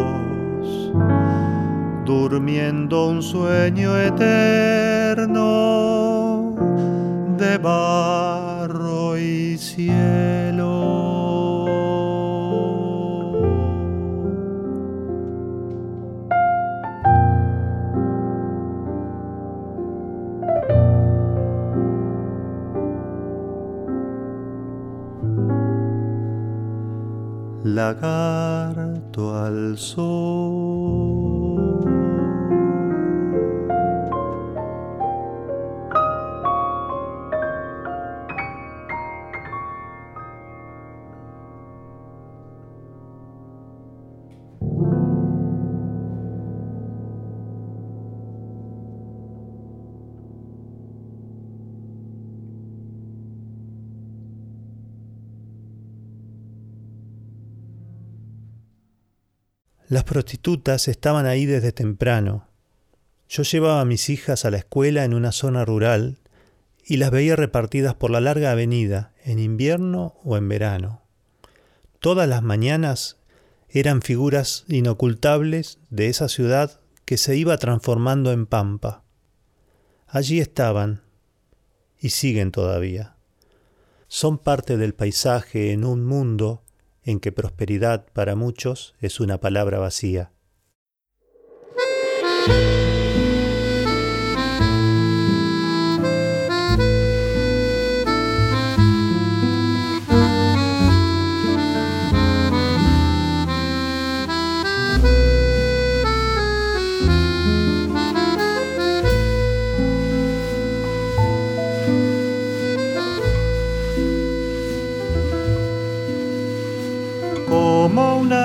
durmiendo 2.05 3.11
un 3.11 3.23
sueño 3.23 3.97
eterno 3.97 6.18
de 7.49 7.57
barro 7.57 9.17
y 9.17 9.57
cielo. 9.57 10.69
Lagarto 27.65 29.35
al 29.35 29.79
sol. 29.79 30.78
Las 59.89 60.05
prostitutas 60.05 60.87
estaban 60.87 61.25
ahí 61.25 61.47
desde 61.47 61.73
temprano. 61.73 62.47
Yo 63.27 63.43
llevaba 63.43 63.81
a 63.81 63.87
mis 63.87 64.11
hijas 64.11 64.45
a 64.45 64.51
la 64.51 64.59
escuela 64.59 65.05
en 65.05 65.15
una 65.15 65.33
zona 65.33 65.65
rural 65.65 66.19
y 66.85 66.99
las 66.99 67.11
veía 67.11 67.37
repartidas 67.37 67.95
por 67.95 68.11
la 68.11 68.21
larga 68.21 68.53
avenida, 68.53 69.15
en 69.25 69.39
invierno 69.39 70.15
o 70.25 70.37
en 70.37 70.47
verano. 70.47 71.03
Todas 72.01 72.29
las 72.29 72.43
mañanas 72.43 73.17
eran 73.71 74.03
figuras 74.03 74.65
inocultables 74.69 75.79
de 75.89 76.09
esa 76.09 76.29
ciudad 76.29 76.81
que 77.07 77.17
se 77.17 77.37
iba 77.37 77.57
transformando 77.57 78.31
en 78.31 78.45
pampa. 78.45 79.05
Allí 80.07 80.39
estaban, 80.39 81.01
y 81.99 82.11
siguen 82.11 82.53
todavía. 82.53 83.17
Son 84.07 84.37
parte 84.37 84.77
del 84.77 84.95
paisaje 84.95 85.73
en 85.73 85.85
un 85.85 86.05
mundo 86.05 86.63
en 87.09 87.21
que 87.21 87.33
prosperidad 87.33 88.05
para 88.13 88.37
muchos 88.37 88.95
es 89.01 89.19
una 89.19 89.41
palabra 89.41 89.79
vacía. 89.79 90.31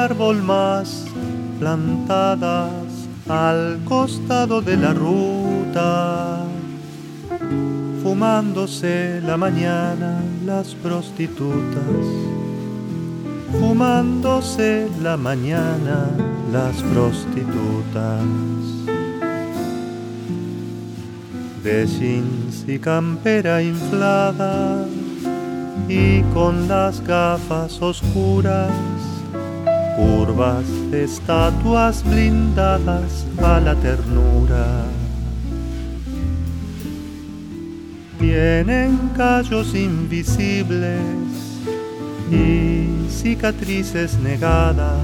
Más 0.09 1.05
plantadas 1.59 2.73
al 3.29 3.79
costado 3.85 4.61
de 4.61 4.75
la 4.75 4.93
ruta, 4.93 6.43
fumándose 8.03 9.21
la 9.21 9.37
mañana 9.37 10.19
las 10.45 10.75
prostitutas, 10.75 12.05
fumándose 13.61 14.89
la 15.01 15.15
mañana 15.15 16.09
las 16.51 16.75
prostitutas. 16.83 18.25
De 21.63 21.87
jeans 21.87 22.65
y 22.67 22.77
campera 22.77 23.63
inflada 23.63 24.85
y 25.87 26.21
con 26.33 26.67
las 26.67 27.01
gafas 27.01 27.81
oscuras 27.81 28.69
curvas 29.95 30.65
estatuas 30.91 32.03
blindadas 32.03 33.25
a 33.41 33.59
la 33.59 33.75
ternura. 33.75 34.85
Tienen 38.19 39.11
callos 39.17 39.75
invisibles 39.75 40.99
y 42.31 42.87
cicatrices 43.09 44.17
negadas 44.19 44.99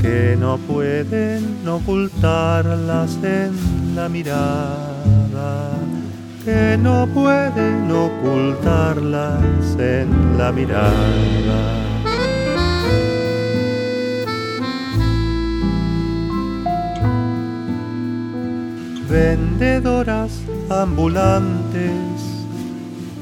que 0.00 0.36
no 0.38 0.58
pueden 0.58 1.66
ocultarlas 1.66 3.18
en 3.22 3.52
la 3.94 4.08
mirada, 4.08 5.70
que 6.44 6.76
no 6.76 7.06
pueden 7.06 7.90
ocultarlas 7.90 9.76
en 9.78 10.36
la 10.36 10.50
mirada. 10.50 11.91
Vendedoras 19.12 20.32
ambulantes, 20.70 21.92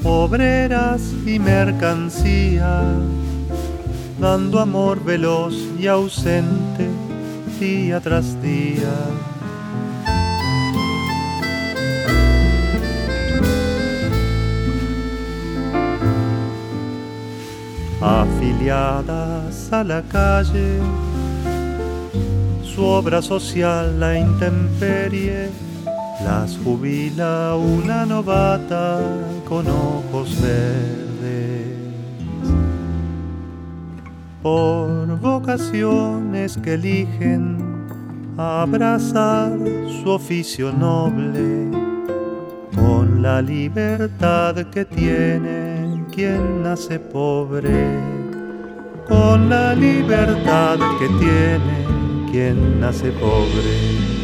obreras 0.05 1.01
y 1.25 1.37
mercancía, 1.37 2.81
dando 4.17 4.61
amor 4.61 5.03
veloz 5.03 5.53
y 5.77 5.87
ausente 5.87 6.87
día 7.59 7.99
tras 7.99 8.41
día. 8.41 8.95
Afiliadas 17.99 19.73
a 19.73 19.83
la 19.83 20.01
calle, 20.03 20.79
su 22.63 22.81
obra 22.81 23.21
social 23.21 23.99
la 23.99 24.17
intemperie 24.17 25.70
las 26.23 26.57
jubila 26.57 27.55
una 27.55 28.05
novata 28.05 29.01
con 29.47 29.67
ojos 29.67 30.41
verdes. 30.41 31.77
Por 34.41 35.19
vocaciones 35.19 36.57
que 36.57 36.73
eligen 36.73 37.57
abrazar 38.37 39.57
su 40.01 40.09
oficio 40.09 40.71
noble 40.71 41.69
con 42.75 43.21
la 43.21 43.41
libertad 43.41 44.55
que 44.71 44.85
tiene 44.85 46.03
quien 46.11 46.63
nace 46.63 46.99
pobre, 46.99 47.99
con 49.07 49.49
la 49.49 49.73
libertad 49.75 50.77
que 50.99 51.07
tiene 51.19 52.31
quien 52.31 52.79
nace 52.79 53.11
pobre. 53.11 54.20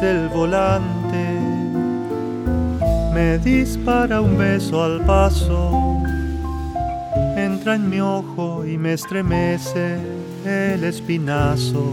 Desde 0.00 0.10
el 0.12 0.28
volante, 0.28 1.40
me 3.12 3.38
dispara 3.38 4.20
un 4.20 4.36
beso 4.38 4.82
al 4.82 5.00
paso, 5.04 6.00
entra 7.36 7.74
en 7.74 7.88
mi 7.88 8.00
ojo 8.00 8.64
y 8.64 8.78
me 8.78 8.92
estremece 8.92 9.98
el 10.44 10.84
espinazo. 10.84 11.84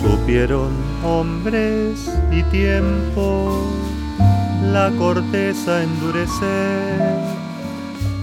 Supieron 0.00 0.70
hombres 1.04 2.10
y 2.32 2.42
tiempo 2.44 3.64
la 4.72 4.90
corteza 4.98 5.82
endurecer 5.82 7.37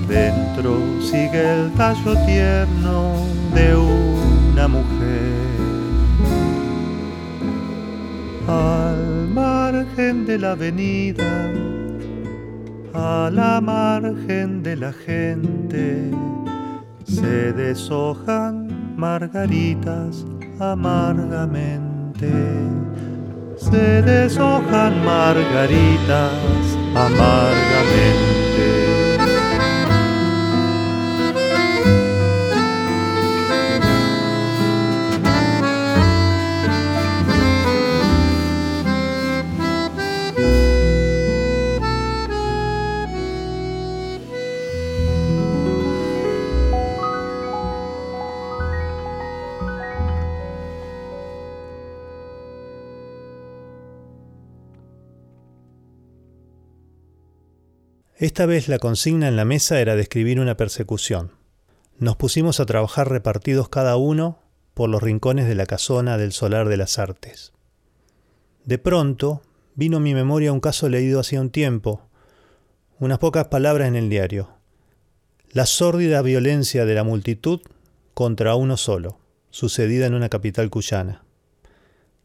Dentro 0.08 0.78
sigue 1.02 1.54
el 1.54 1.72
tallo 1.74 2.16
tierno 2.26 3.26
de 3.56 3.76
una 3.76 4.68
mujer. 4.68 5.36
Al 8.48 9.28
margen 9.30 10.28
de 10.28 10.38
la 10.38 10.52
avenida, 10.52 11.52
a 12.94 13.32
la 13.34 13.60
margen 13.60 14.62
de 14.62 14.76
la 14.76 14.94
gente, 14.94 16.12
se 17.04 17.52
deshojan 17.54 18.96
margaritas 18.96 20.24
amargamente. 20.60 22.32
Se 23.58 24.04
deshojan 24.04 25.04
margaritas 25.04 26.32
amargamente. 26.94 28.35
Esta 58.26 58.48
vez 58.48 58.68
la 58.70 58.80
consigna 58.80 59.28
en 59.28 59.36
la 59.36 59.46
mesa 59.46 59.80
era 59.80 59.96
describir 59.96 60.40
una 60.40 60.58
persecución. 60.58 61.34
Nos 62.00 62.16
pusimos 62.16 62.60
a 62.60 62.66
trabajar 62.66 63.08
repartidos 63.08 63.70
cada 63.70 63.98
uno 63.98 64.40
por 64.74 64.90
los 64.90 65.04
rincones 65.04 65.48
de 65.48 65.54
la 65.54 65.68
casona 65.68 66.18
del 66.18 66.32
solar 66.32 66.68
de 66.68 66.76
las 66.76 66.98
artes. 66.98 67.54
De 68.64 68.80
pronto 68.80 69.44
vino 69.76 69.98
a 69.98 70.00
mi 70.00 70.16
memoria 70.16 70.52
un 70.52 70.60
caso 70.60 70.90
leído 70.90 71.20
hacía 71.20 71.40
un 71.40 71.52
tiempo, 71.52 72.02
unas 72.98 73.20
pocas 73.20 73.46
palabras 73.50 73.90
en 73.90 73.96
el 73.96 74.10
diario. 74.10 74.50
La 75.52 75.68
sórdida 75.68 76.24
violencia 76.24 76.84
de 76.86 76.96
la 76.96 77.04
multitud 77.04 77.62
contra 78.16 78.56
uno 78.56 78.76
solo, 78.76 79.20
sucedida 79.52 80.08
en 80.08 80.16
una 80.16 80.30
capital 80.30 80.72
cuyana. 80.72 81.24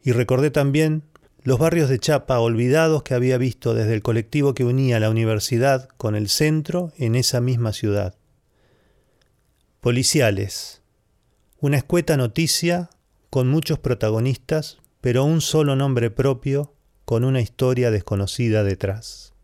Y 0.02 0.12
recordé 0.12 0.50
también 0.50 1.02
los 1.42 1.59
barrios 1.59 1.88
de 1.88 1.98
Chapa 1.98 2.38
olvidados 2.38 3.03
que 3.03 3.14
había 3.14 3.38
visto 3.38 3.74
desde 3.74 3.94
el 3.94 4.03
colectivo 4.03 4.55
que 4.55 4.64
unía 4.64 5.00
la 5.00 5.11
universidad 5.11 5.88
con 5.96 6.14
el 6.14 6.29
centro 6.29 6.92
en 6.98 7.14
esa 7.14 7.40
misma 7.40 7.72
ciudad. 7.72 8.14
Policiales. 9.81 10.83
Una 11.61 11.79
escueta 11.79 12.16
noticia 12.16 12.90
con 13.31 13.48
muchos 13.48 13.79
protagonistas, 13.79 14.79
pero 15.00 15.24
un 15.24 15.40
solo 15.40 15.76
nombre 15.76 16.11
propio 16.11 16.74
con 17.05 17.24
una 17.24 17.40
historia 17.40 17.90
desconocida 17.90 18.62
detrás. 18.62 19.35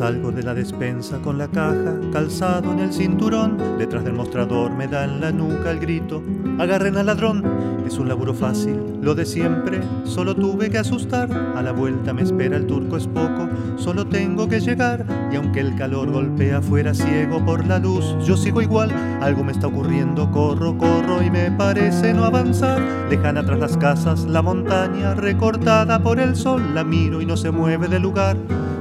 Salgo 0.00 0.32
de 0.32 0.42
la 0.42 0.54
despensa 0.54 1.18
con 1.18 1.36
la 1.36 1.46
caja, 1.48 2.00
calzado 2.10 2.72
en 2.72 2.78
el 2.78 2.90
cinturón. 2.90 3.58
Detrás 3.76 4.02
del 4.02 4.14
mostrador 4.14 4.70
me 4.70 4.88
da 4.88 5.04
en 5.04 5.20
la 5.20 5.30
nuca 5.30 5.70
el 5.70 5.78
grito: 5.78 6.22
agarren 6.58 6.96
al 6.96 7.04
ladrón. 7.04 7.44
Es 7.86 7.98
un 7.98 8.08
laburo 8.08 8.32
fácil, 8.32 8.80
lo 9.02 9.14
de 9.14 9.26
siempre. 9.26 9.82
Solo 10.04 10.34
tuve 10.34 10.70
que 10.70 10.78
asustar. 10.78 11.30
A 11.54 11.60
la 11.60 11.72
vuelta 11.72 12.14
me 12.14 12.22
espera 12.22 12.56
el 12.56 12.66
turco 12.66 12.96
es 12.96 13.06
poco. 13.06 13.46
Solo 13.76 14.06
tengo 14.06 14.48
que 14.48 14.60
llegar. 14.60 15.04
Y 15.30 15.36
aunque 15.36 15.60
el 15.60 15.76
calor 15.76 16.10
golpea 16.10 16.62
fuera 16.62 16.94
ciego 16.94 17.44
por 17.44 17.66
la 17.66 17.78
luz, 17.78 18.16
yo 18.24 18.38
sigo 18.38 18.62
igual. 18.62 18.90
Algo 19.20 19.44
me 19.44 19.52
está 19.52 19.66
ocurriendo, 19.66 20.30
corro, 20.30 20.78
corro 20.78 21.22
y 21.22 21.30
me 21.30 21.50
parece 21.50 22.14
no 22.14 22.24
avanzar. 22.24 22.80
Lejana 23.10 23.44
tras 23.44 23.58
las 23.58 23.76
casas, 23.76 24.24
la 24.24 24.40
montaña 24.40 25.12
recortada 25.12 26.02
por 26.02 26.18
el 26.18 26.36
sol. 26.36 26.74
La 26.74 26.84
miro 26.84 27.20
y 27.20 27.26
no 27.26 27.36
se 27.36 27.50
mueve 27.50 27.86
del 27.86 28.00
lugar 28.00 28.38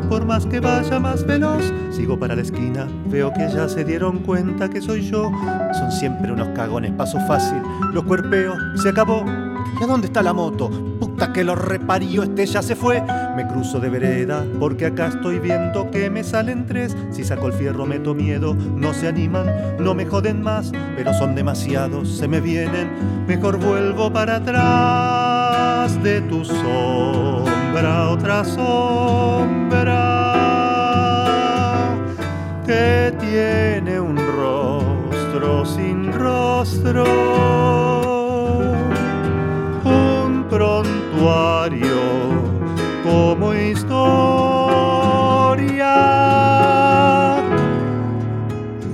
por 0.10 0.26
más 0.26 0.46
que 0.48 0.60
vaya 0.60 1.00
más 1.00 1.26
veloz. 1.26 1.72
Sigo 1.92 2.20
para 2.20 2.36
la 2.36 2.42
esquina, 2.42 2.88
veo 3.06 3.32
que 3.32 3.48
ya 3.48 3.70
se 3.70 3.86
dieron 3.86 4.20
cuenta 4.20 4.70
que 4.70 4.82
soy 4.82 5.10
yo. 5.10 5.32
Son 5.74 5.92
siempre 5.92 6.32
unos 6.32 6.50
cagones, 6.50 6.92
paso 6.94 7.20
fácil, 7.28 7.62
los 7.94 8.04
cuerpeo, 8.04 8.56
se 8.82 8.90
acabó. 8.90 9.24
¿Y 9.80 9.84
a 9.84 9.88
dónde 9.88 10.08
está 10.08 10.22
la 10.24 10.34
moto? 10.34 10.70
Puta 11.00 11.32
que 11.32 11.44
lo 11.44 11.56
reparió, 11.56 12.24
este 12.24 12.46
ya 12.46 12.62
se 12.62 12.76
fue. 12.76 13.02
Me 13.36 13.48
cruzo 13.48 13.80
de 13.80 13.90
vereda, 13.90 14.44
porque 14.60 14.88
acá 14.88 15.08
estoy 15.08 15.40
viendo 15.40 15.90
que 15.92 16.10
me 16.10 16.24
salen 16.24 16.66
tres. 16.66 16.98
Si 17.12 17.24
saco 17.24 17.48
el 17.48 17.54
fierro 17.54 17.86
meto 17.86 18.14
miedo, 18.14 18.56
no 18.76 18.94
se 18.94 19.08
animan, 19.08 19.78
no 19.80 19.94
me 19.94 20.06
joden 20.06 20.42
más, 20.42 20.72
pero 20.96 21.14
son 21.14 21.36
demasiados, 21.36 22.10
se 22.10 22.28
me 22.28 22.42
vienen. 22.42 22.90
Mejor 23.28 23.58
vuelvo 23.58 24.12
para 24.12 24.38
atrás 24.38 26.04
de 26.04 26.22
tu 26.22 26.44
sombra, 27.80 28.10
otra 28.10 28.44
sombra 28.44 29.96
que 32.66 33.14
tiene 33.20 34.00
un 34.00 34.18
rostro 34.18 35.66
sin 35.66 36.14
rostro, 36.14 37.04
un 39.84 40.46
prontuario 40.50 42.00
como 43.04 43.54
historia, 43.54 43.96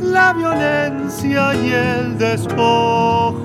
la 0.02 0.34
violencia 0.34 1.54
y 1.56 1.72
el 1.72 2.18
despojo. 2.18 3.45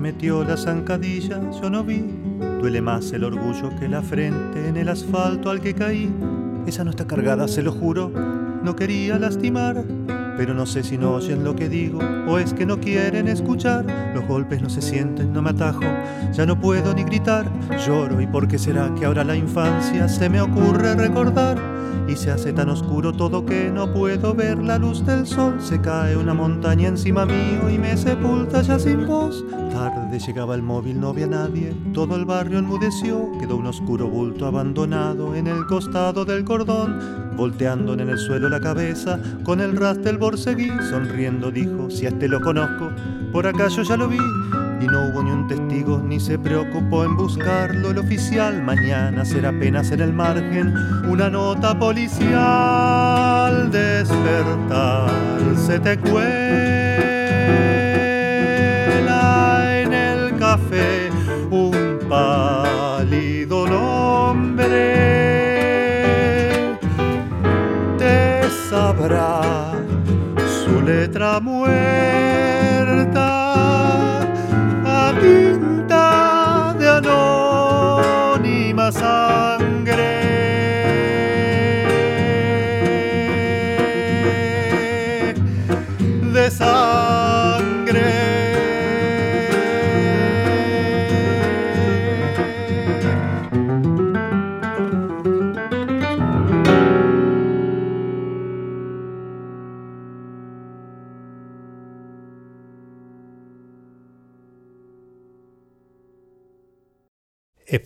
Metió 0.00 0.42
la 0.42 0.56
zancadilla? 0.56 1.38
Yo 1.60 1.68
no 1.68 1.84
vi. 1.84 2.02
Duele 2.60 2.80
más 2.80 3.12
el 3.12 3.24
orgullo 3.24 3.70
que 3.78 3.88
la 3.88 4.02
frente 4.02 4.68
en 4.68 4.76
el 4.76 4.88
asfalto 4.88 5.50
al 5.50 5.60
que 5.60 5.74
caí. 5.74 6.10
Esa 6.66 6.84
no 6.84 6.90
está 6.90 7.06
cargada, 7.06 7.46
se 7.46 7.62
lo 7.62 7.72
juro. 7.72 8.10
No 8.62 8.74
quería 8.76 9.18
lastimar, 9.18 9.84
pero 10.36 10.54
no 10.54 10.66
sé 10.66 10.82
si 10.82 10.98
no 10.98 11.12
oyen 11.12 11.44
lo 11.44 11.54
que 11.54 11.68
digo 11.68 12.00
o 12.28 12.38
es 12.38 12.54
que 12.54 12.66
no 12.66 12.80
quieren 12.80 13.28
escuchar. 13.28 13.84
Los 14.14 14.26
golpes 14.26 14.62
no 14.62 14.70
se 14.70 14.82
sienten, 14.82 15.32
no 15.32 15.42
me 15.42 15.50
atajo, 15.50 15.84
ya 16.32 16.46
no 16.46 16.58
puedo 16.58 16.94
ni 16.94 17.04
gritar. 17.04 17.50
Lloro 17.86 18.20
y 18.20 18.26
por 18.26 18.48
qué 18.48 18.58
será 18.58 18.94
que 18.94 19.04
ahora 19.04 19.24
la 19.24 19.36
infancia 19.36 20.08
se 20.08 20.28
me 20.28 20.40
ocurre 20.40 20.94
recordar 20.94 21.79
y 22.08 22.16
se 22.16 22.30
hace 22.30 22.52
tan 22.52 22.68
oscuro 22.68 23.12
todo 23.12 23.44
que 23.46 23.70
no 23.70 23.92
puedo 23.92 24.34
ver 24.34 24.58
la 24.58 24.78
luz 24.78 25.04
del 25.04 25.26
sol. 25.26 25.60
Se 25.60 25.80
cae 25.80 26.16
una 26.16 26.34
montaña 26.34 26.88
encima 26.88 27.24
mío 27.24 27.70
y 27.70 27.78
me 27.78 27.96
sepulta 27.96 28.62
ya 28.62 28.78
sin 28.78 29.06
voz. 29.06 29.44
Tarde 29.70 30.18
llegaba 30.18 30.54
el 30.54 30.62
móvil, 30.62 31.00
no 31.00 31.10
había 31.10 31.26
nadie, 31.26 31.74
todo 31.94 32.16
el 32.16 32.24
barrio 32.24 32.58
enmudeció, 32.58 33.30
quedó 33.38 33.56
un 33.56 33.66
oscuro 33.66 34.08
bulto 34.08 34.46
abandonado 34.46 35.34
en 35.34 35.46
el 35.46 35.64
costado 35.66 36.24
del 36.24 36.44
cordón, 36.44 36.98
volteando 37.36 37.94
en 37.94 38.00
el 38.00 38.18
suelo 38.18 38.48
la 38.48 38.60
cabeza, 38.60 39.20
con 39.44 39.60
el 39.60 39.76
ras 39.76 40.02
del 40.02 40.18
borseguí, 40.18 40.70
sonriendo 40.90 41.50
dijo, 41.50 41.90
si 41.90 42.06
a 42.06 42.08
este 42.08 42.28
lo 42.28 42.40
conozco, 42.40 42.90
por 43.32 43.46
acá 43.46 43.68
yo 43.68 43.82
ya 43.82 43.96
lo 43.96 44.08
vi, 44.08 44.18
y 44.80 44.86
no 44.86 45.08
hubo 45.08 45.22
ni 45.22 45.30
un 45.30 45.46
testigo 45.46 45.98
ni 45.98 46.18
se 46.18 46.38
preocupó 46.38 47.04
en 47.04 47.14
buscarlo 47.16 47.90
el 47.90 47.98
oficial. 47.98 48.62
Mañana 48.62 49.24
será 49.24 49.50
apenas 49.50 49.90
en 49.90 50.00
el 50.00 50.12
margen 50.12 50.74
una 51.08 51.28
nota 51.28 51.78
policial. 51.78 53.70
Despertar 53.70 55.10
se 55.56 55.78
te 55.78 55.98
cuela 55.98 56.30
en 59.80 59.92
el 59.92 60.36
café 60.38 61.10
un 61.50 61.98
pálido 62.08 63.66
nombre. 63.66 64.96
Te 67.98 68.40
sabrá 68.70 69.72
su 70.64 70.80
letra 70.80 71.38
muerta 71.40 72.29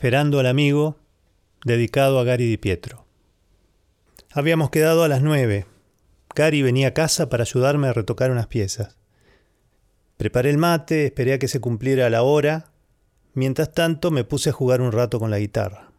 Esperando 0.04 0.38
al 0.38 0.44
amigo, 0.44 0.98
dedicado 1.64 2.18
a 2.18 2.24
Gary 2.24 2.46
Di 2.46 2.58
Pietro. 2.58 3.06
Habíamos 4.32 4.68
quedado 4.68 5.02
a 5.02 5.08
las 5.08 5.22
nueve. 5.22 5.64
Gary 6.34 6.60
venía 6.60 6.88
a 6.88 6.92
casa 6.92 7.30
para 7.30 7.44
ayudarme 7.44 7.88
a 7.88 7.94
retocar 7.94 8.30
unas 8.30 8.46
piezas. 8.46 8.98
Preparé 10.18 10.50
el 10.50 10.58
mate, 10.58 11.06
esperé 11.06 11.32
a 11.32 11.38
que 11.38 11.48
se 11.48 11.58
cumpliera 11.58 12.10
la 12.10 12.22
hora. 12.22 12.66
Mientras 13.32 13.72
tanto 13.72 14.10
me 14.10 14.24
puse 14.24 14.50
a 14.50 14.52
jugar 14.52 14.82
un 14.82 14.92
rato 14.92 15.18
con 15.18 15.30
la 15.30 15.38
guitarra. 15.38 15.90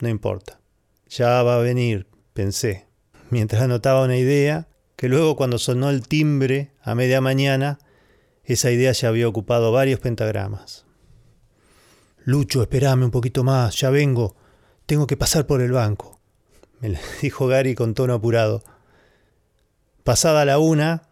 No 0.00 0.10
importa. 0.10 0.60
Ya 1.08 1.42
va 1.42 1.54
a 1.56 1.62
venir, 1.62 2.06
pensé, 2.34 2.86
mientras 3.30 3.62
anotaba 3.62 4.04
una 4.04 4.18
idea 4.18 4.68
que 4.96 5.08
luego 5.08 5.36
cuando 5.36 5.56
sonó 5.56 5.88
el 5.88 6.06
timbre 6.06 6.72
a 6.82 6.94
media 6.94 7.22
mañana, 7.22 7.78
esa 8.44 8.70
idea 8.70 8.92
ya 8.92 9.08
había 9.08 9.26
ocupado 9.26 9.72
varios 9.72 10.00
pentagramas. 10.00 10.84
Lucho, 12.30 12.62
espérame 12.62 13.06
un 13.06 13.10
poquito 13.10 13.42
más, 13.42 13.74
ya 13.80 13.90
vengo, 13.90 14.36
tengo 14.86 15.08
que 15.08 15.16
pasar 15.16 15.48
por 15.48 15.60
el 15.60 15.72
banco, 15.72 16.20
me 16.78 16.96
dijo 17.22 17.48
Gary 17.48 17.74
con 17.74 17.92
tono 17.92 18.14
apurado. 18.14 18.62
Pasada 20.04 20.44
la 20.44 20.60
una, 20.60 21.08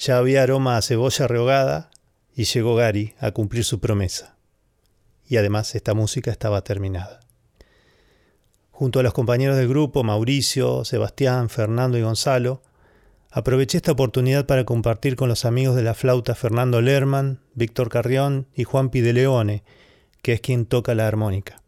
ya 0.00 0.18
había 0.18 0.42
aroma 0.42 0.76
a 0.76 0.82
cebolla 0.82 1.28
rehogada 1.28 1.90
y 2.34 2.42
llegó 2.42 2.74
Gary 2.74 3.14
a 3.20 3.30
cumplir 3.30 3.62
su 3.62 3.78
promesa. 3.78 4.36
Y 5.28 5.36
además 5.36 5.76
esta 5.76 5.94
música 5.94 6.32
estaba 6.32 6.64
terminada. 6.64 7.20
Junto 8.72 8.98
a 8.98 9.04
los 9.04 9.12
compañeros 9.12 9.56
del 9.56 9.68
grupo, 9.68 10.02
Mauricio, 10.02 10.84
Sebastián, 10.84 11.50
Fernando 11.50 11.98
y 11.98 12.02
Gonzalo, 12.02 12.62
aproveché 13.30 13.76
esta 13.76 13.92
oportunidad 13.92 14.46
para 14.46 14.64
compartir 14.64 15.14
con 15.14 15.28
los 15.28 15.44
amigos 15.44 15.76
de 15.76 15.82
la 15.82 15.94
flauta 15.94 16.34
Fernando 16.34 16.80
Lerman, 16.80 17.42
Víctor 17.54 17.90
Carrión 17.90 18.48
y 18.56 18.64
Juan 18.64 18.90
Pideleone, 18.90 19.62
que 20.22 20.32
es 20.32 20.40
quien 20.40 20.66
toca 20.66 20.94
la 20.94 21.06
armónica. 21.06 21.62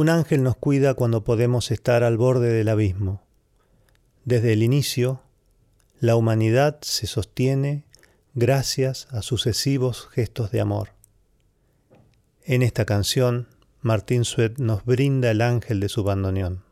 Un 0.00 0.08
ángel 0.08 0.42
nos 0.42 0.56
cuida 0.56 0.94
cuando 0.94 1.24
podemos 1.24 1.70
estar 1.70 2.04
al 2.04 2.16
borde 2.16 2.50
del 2.54 2.70
abismo. 2.70 3.22
Desde 4.24 4.54
el 4.54 4.62
inicio, 4.62 5.20
la 5.98 6.16
humanidad 6.16 6.78
se 6.80 7.06
sostiene 7.06 7.84
gracias 8.32 9.08
a 9.10 9.20
sucesivos 9.20 10.08
gestos 10.10 10.52
de 10.52 10.62
amor. 10.62 10.94
En 12.44 12.62
esta 12.62 12.86
canción, 12.86 13.48
Martín 13.82 14.24
Suet 14.24 14.58
nos 14.58 14.86
brinda 14.86 15.30
el 15.30 15.42
ángel 15.42 15.80
de 15.80 15.90
su 15.90 16.02
bandoneón. 16.02 16.64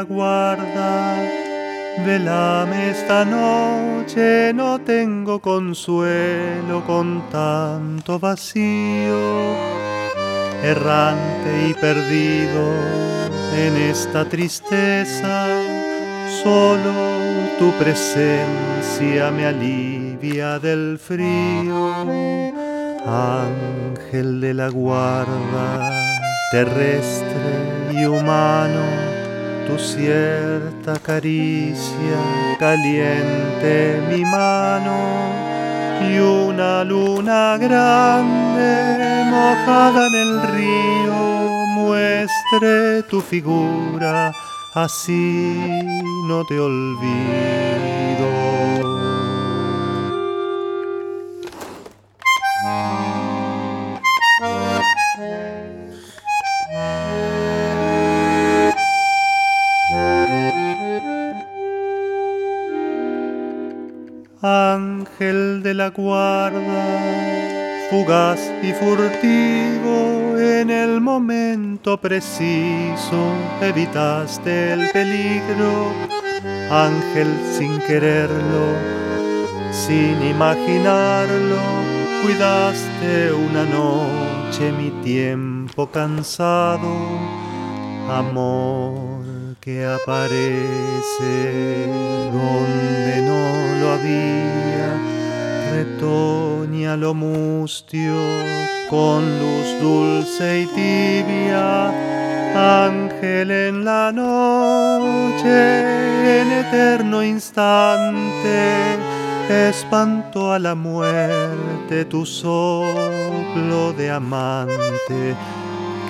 La 0.00 0.04
guarda, 0.04 1.16
velame 2.06 2.90
esta 2.90 3.22
noche, 3.22 4.50
no 4.54 4.78
tengo 4.80 5.40
consuelo 5.40 6.82
con 6.86 7.28
tanto 7.30 8.18
vacío, 8.18 9.20
errante 10.62 11.68
y 11.68 11.74
perdido 11.74 12.62
en 13.54 13.76
esta 13.90 14.24
tristeza, 14.24 15.46
solo 16.42 16.92
tu 17.58 17.70
presencia 17.72 19.30
me 19.30 19.44
alivia 19.46 20.58
del 20.58 20.98
frío, 20.98 21.92
ángel 23.06 24.40
de 24.40 24.54
la 24.54 24.68
guarda 24.68 25.90
terrestre 26.50 27.92
y 27.92 28.04
humano, 28.06 29.09
tu 29.70 29.78
cierta 29.78 30.98
caricia 30.98 32.18
caliente 32.58 34.00
mi 34.08 34.24
mano 34.24 34.96
y 36.08 36.18
una 36.18 36.82
luna 36.84 37.56
grande 37.58 39.24
mojada 39.30 40.06
en 40.08 40.14
el 40.14 40.42
río 40.54 41.66
muestre 41.68 43.02
tu 43.04 43.20
figura, 43.20 44.32
así 44.74 45.54
no 46.26 46.44
te 46.46 46.58
olvido. 46.58 47.10
Ángel 64.42 65.62
de 65.62 65.74
la 65.74 65.90
guarda, 65.90 67.88
fugaz 67.90 68.40
y 68.62 68.72
furtivo, 68.72 70.38
en 70.38 70.70
el 70.70 71.00
momento 71.00 72.00
preciso 72.00 73.34
evitaste 73.60 74.72
el 74.72 74.88
peligro, 74.90 75.92
ángel 76.70 77.28
sin 77.52 77.78
quererlo, 77.80 78.76
sin 79.72 80.22
imaginarlo, 80.22 81.58
cuidaste 82.22 83.32
una 83.32 83.64
noche 83.64 84.72
mi 84.72 84.90
tiempo 85.02 85.86
cansado, 85.90 86.88
amor 88.08 89.09
que 89.72 89.86
aparece 89.86 91.86
donde 92.32 93.22
no 93.22 93.44
lo 93.80 93.92
había, 93.92 94.98
retoña 95.72 96.96
lo 96.96 97.14
mustio 97.14 98.16
con 98.88 99.38
luz 99.38 99.80
dulce 99.80 100.62
y 100.62 100.66
tibia, 100.66 101.90
ángel 102.88 103.50
en 103.50 103.84
la 103.84 104.10
noche, 104.10 105.60
en 106.40 106.52
eterno 106.64 107.22
instante, 107.22 108.98
espanto 109.68 110.52
a 110.52 110.58
la 110.58 110.74
muerte 110.74 112.04
tu 112.06 112.26
soplo 112.26 113.92
de 113.96 114.10
amante 114.10 115.36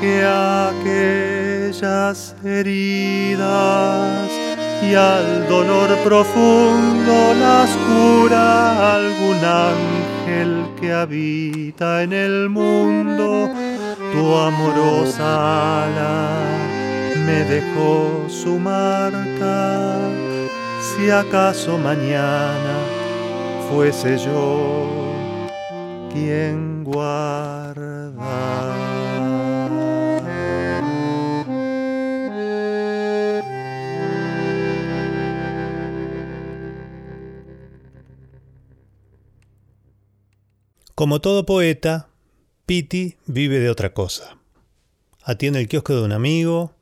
que 0.01 0.25
aquellas 0.73 2.35
heridas 2.43 4.31
y 4.83 4.95
al 4.95 5.47
dolor 5.47 5.91
profundo 6.03 7.35
las 7.39 7.69
cura 7.77 8.95
algún 8.95 9.37
ángel 9.45 10.67
que 10.81 10.93
habita 10.93 12.03
en 12.03 12.13
el 12.15 12.49
mundo. 12.49 13.51
Tu 14.13 14.37
amorosa 14.37 15.85
ala 15.85 16.41
me 17.27 17.45
dejó 17.45 18.25
su 18.29 18.59
marca, 18.59 19.99
si 20.81 21.11
acaso 21.11 21.77
mañana 21.79 22.75
fuese 23.71 24.17
yo 24.19 24.89
quien 26.13 26.83
guarda. 26.83 28.11
Como 41.01 41.23
todo 41.23 41.47
poeta, 41.47 42.11
Piti 42.67 43.17
vive 43.25 43.59
de 43.59 43.71
otra 43.71 43.95
cosa. 43.95 44.37
Atiende 45.23 45.59
el 45.59 45.67
kiosco 45.67 45.95
de 45.95 46.03
un 46.03 46.13
amigo, 46.13 46.75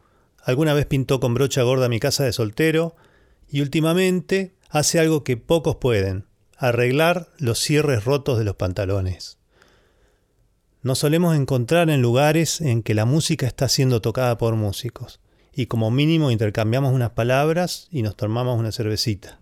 alguna 0.42 0.74
vez 0.74 0.86
pintó 0.86 1.20
con 1.20 1.34
brocha 1.34 1.62
gorda 1.62 1.88
mi 1.88 2.00
casa 2.00 2.24
de 2.24 2.32
soltero 2.32 2.96
y 3.48 3.60
últimamente 3.60 4.56
hace 4.70 4.98
algo 4.98 5.22
que 5.22 5.36
pocos 5.36 5.76
pueden, 5.76 6.24
arreglar 6.56 7.28
los 7.38 7.60
cierres 7.60 8.04
rotos 8.04 8.38
de 8.38 8.44
los 8.44 8.56
pantalones. 8.56 9.38
Nos 10.82 10.98
solemos 10.98 11.36
encontrar 11.36 11.88
en 11.88 12.02
lugares 12.02 12.60
en 12.60 12.82
que 12.82 12.94
la 12.94 13.04
música 13.04 13.46
está 13.46 13.68
siendo 13.68 14.02
tocada 14.02 14.36
por 14.36 14.56
músicos 14.56 15.20
y 15.54 15.66
como 15.66 15.92
mínimo 15.92 16.32
intercambiamos 16.32 16.92
unas 16.92 17.10
palabras 17.10 17.86
y 17.92 18.02
nos 18.02 18.16
tomamos 18.16 18.58
una 18.58 18.72
cervecita. 18.72 19.38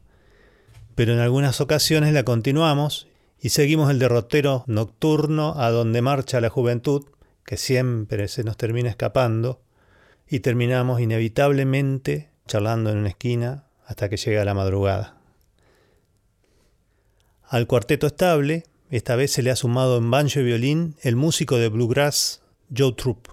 Pero 0.94 1.14
en 1.14 1.20
algunas 1.20 1.62
ocasiones 1.62 2.12
la 2.12 2.24
continuamos 2.24 3.06
y 3.46 3.50
seguimos 3.50 3.92
el 3.92 4.00
derrotero 4.00 4.64
nocturno 4.66 5.54
a 5.56 5.70
donde 5.70 6.02
marcha 6.02 6.40
la 6.40 6.48
juventud, 6.48 7.04
que 7.44 7.56
siempre 7.56 8.26
se 8.26 8.42
nos 8.42 8.56
termina 8.56 8.90
escapando, 8.90 9.60
y 10.28 10.40
terminamos 10.40 11.00
inevitablemente 11.00 12.30
charlando 12.48 12.90
en 12.90 12.98
una 12.98 13.10
esquina 13.10 13.66
hasta 13.86 14.08
que 14.08 14.16
llega 14.16 14.44
la 14.44 14.54
madrugada. 14.54 15.18
Al 17.44 17.68
cuarteto 17.68 18.08
estable, 18.08 18.64
esta 18.90 19.14
vez 19.14 19.30
se 19.30 19.44
le 19.44 19.52
ha 19.52 19.56
sumado 19.56 19.98
en 19.98 20.10
banjo 20.10 20.40
y 20.40 20.42
violín 20.42 20.96
el 21.02 21.14
músico 21.14 21.56
de 21.56 21.68
bluegrass 21.68 22.42
Joe 22.76 22.94
Troop, 22.94 23.28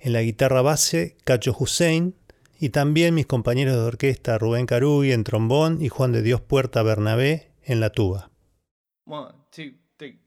en 0.00 0.14
la 0.14 0.22
guitarra 0.22 0.62
base 0.62 1.18
Cacho 1.24 1.54
Hussein 1.58 2.14
y 2.58 2.70
también 2.70 3.12
mis 3.12 3.26
compañeros 3.26 3.74
de 3.74 3.82
orquesta 3.82 4.38
Rubén 4.38 4.64
Carugui 4.64 5.12
en 5.12 5.24
trombón 5.24 5.82
y 5.82 5.90
Juan 5.90 6.12
de 6.12 6.22
Dios 6.22 6.40
Puerta 6.40 6.82
Bernabé 6.82 7.50
en 7.64 7.80
la 7.80 7.90
tuba. 7.90 8.30
One, 9.08 9.34
two, 9.52 9.70
three. 10.00 10.18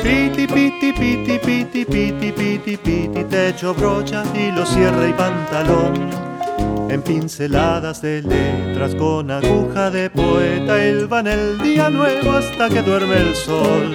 Piti, 0.00 0.46
piti, 0.46 0.92
piti, 0.92 1.38
piti, 1.40 1.84
piti, 1.84 2.32
piti, 2.32 2.76
piti, 2.76 3.24
techo, 3.28 3.74
brocha, 3.74 4.22
hilo, 4.32 4.64
cierre 4.64 5.08
y 5.08 5.12
pantalón. 5.12 6.08
En 6.88 7.02
pinceladas 7.02 8.00
de 8.02 8.22
letras 8.22 8.94
con 8.94 9.28
aguja 9.28 9.90
de 9.90 10.08
poeta, 10.08 10.76
van 11.08 11.26
el 11.26 11.58
día 11.58 11.90
nuevo 11.90 12.30
hasta 12.30 12.68
que 12.68 12.80
duerme 12.82 13.16
el 13.16 13.34
sol. 13.34 13.92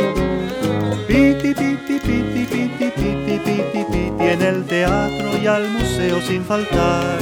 Piti, 1.07 1.53
piti, 1.53 1.99
piti, 1.99 2.21
piti, 2.34 2.64
y 5.41 5.47
al 5.47 5.69
museo 5.69 6.21
sin 6.21 6.43
faltar. 6.43 7.19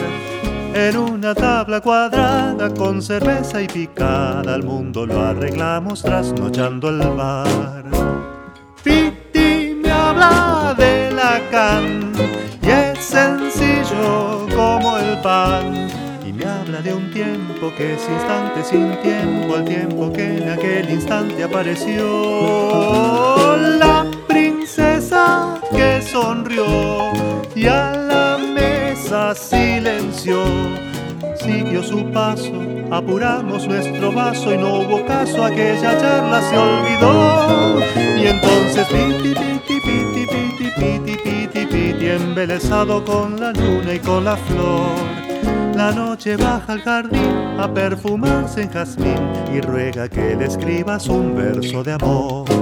En 0.74 0.98
una 0.98 1.36
tabla 1.36 1.82
cuadrada 1.82 2.74
con 2.74 3.02
cerveza 3.02 3.62
y 3.62 3.68
picada 3.68 4.56
al 4.56 4.64
mundo 4.64 5.06
lo 5.06 5.22
arreglamos 5.22 6.02
trasnochando 6.02 6.90
el 6.90 7.00
bar. 7.16 7.86
Piti 8.84 9.76
me 9.82 9.92
habla 9.92 10.74
de 10.78 11.12
la 11.12 11.40
can 11.52 12.12
y 12.62 12.70
es 12.70 13.00
sencillo 13.00 14.48
como 14.56 14.98
el 14.98 15.20
pan. 15.22 15.88
Y 16.26 16.34
me 16.34 16.46
habla 16.46 16.82
de 16.82 16.94
un 16.94 17.12
tiempo 17.12 17.72
que 17.78 17.94
es 17.94 18.10
instante 18.10 18.64
sin 18.64 19.00
tiempo, 19.02 19.56
al 19.56 19.66
tiempo 19.66 20.12
que 20.12 20.38
en 20.38 20.50
aquel 20.50 20.90
instante 20.90 21.44
apareció 21.44 23.56
la 23.78 24.08
princesa 24.28 25.60
que 25.72 26.02
sonrió 26.02 26.66
y 27.56 27.68
a 27.68 27.94
la 27.94 28.38
mesa 28.38 29.36
silenció. 29.36 30.44
Siguió 31.36 31.84
su 31.84 32.06
paso, 32.12 32.54
apuramos 32.92 33.68
nuestro 33.68 34.12
vaso 34.12 34.54
y 34.54 34.58
no 34.58 34.80
hubo 34.80 35.06
caso, 35.06 35.44
aquella 35.44 35.98
charla 36.00 36.42
se 36.42 36.58
olvidó. 36.58 37.80
Y 38.18 38.28
entonces 38.28 38.88
piti, 38.88 39.34
piti, 39.34 39.80
piti, 39.82 40.26
piti, 40.26 40.72
piti, 40.78 41.18
piti, 41.18 41.66
piti, 41.66 42.08
embelesado 42.08 43.04
con 43.04 43.40
la 43.40 43.52
luna 43.52 43.94
y 43.94 44.00
con 44.00 44.24
la 44.24 44.38
flor. 44.38 45.24
La 45.76 45.92
noche 45.92 46.38
baja 46.38 46.74
al 46.74 46.82
jardín 46.82 47.60
a 47.60 47.68
perfumarse 47.74 48.62
en 48.62 48.70
jazmín 48.70 49.18
y 49.54 49.60
ruega 49.60 50.08
que 50.08 50.36
le 50.36 50.46
escribas 50.46 51.08
un 51.08 51.36
verso 51.36 51.84
de 51.84 51.94
amor. 51.94 52.53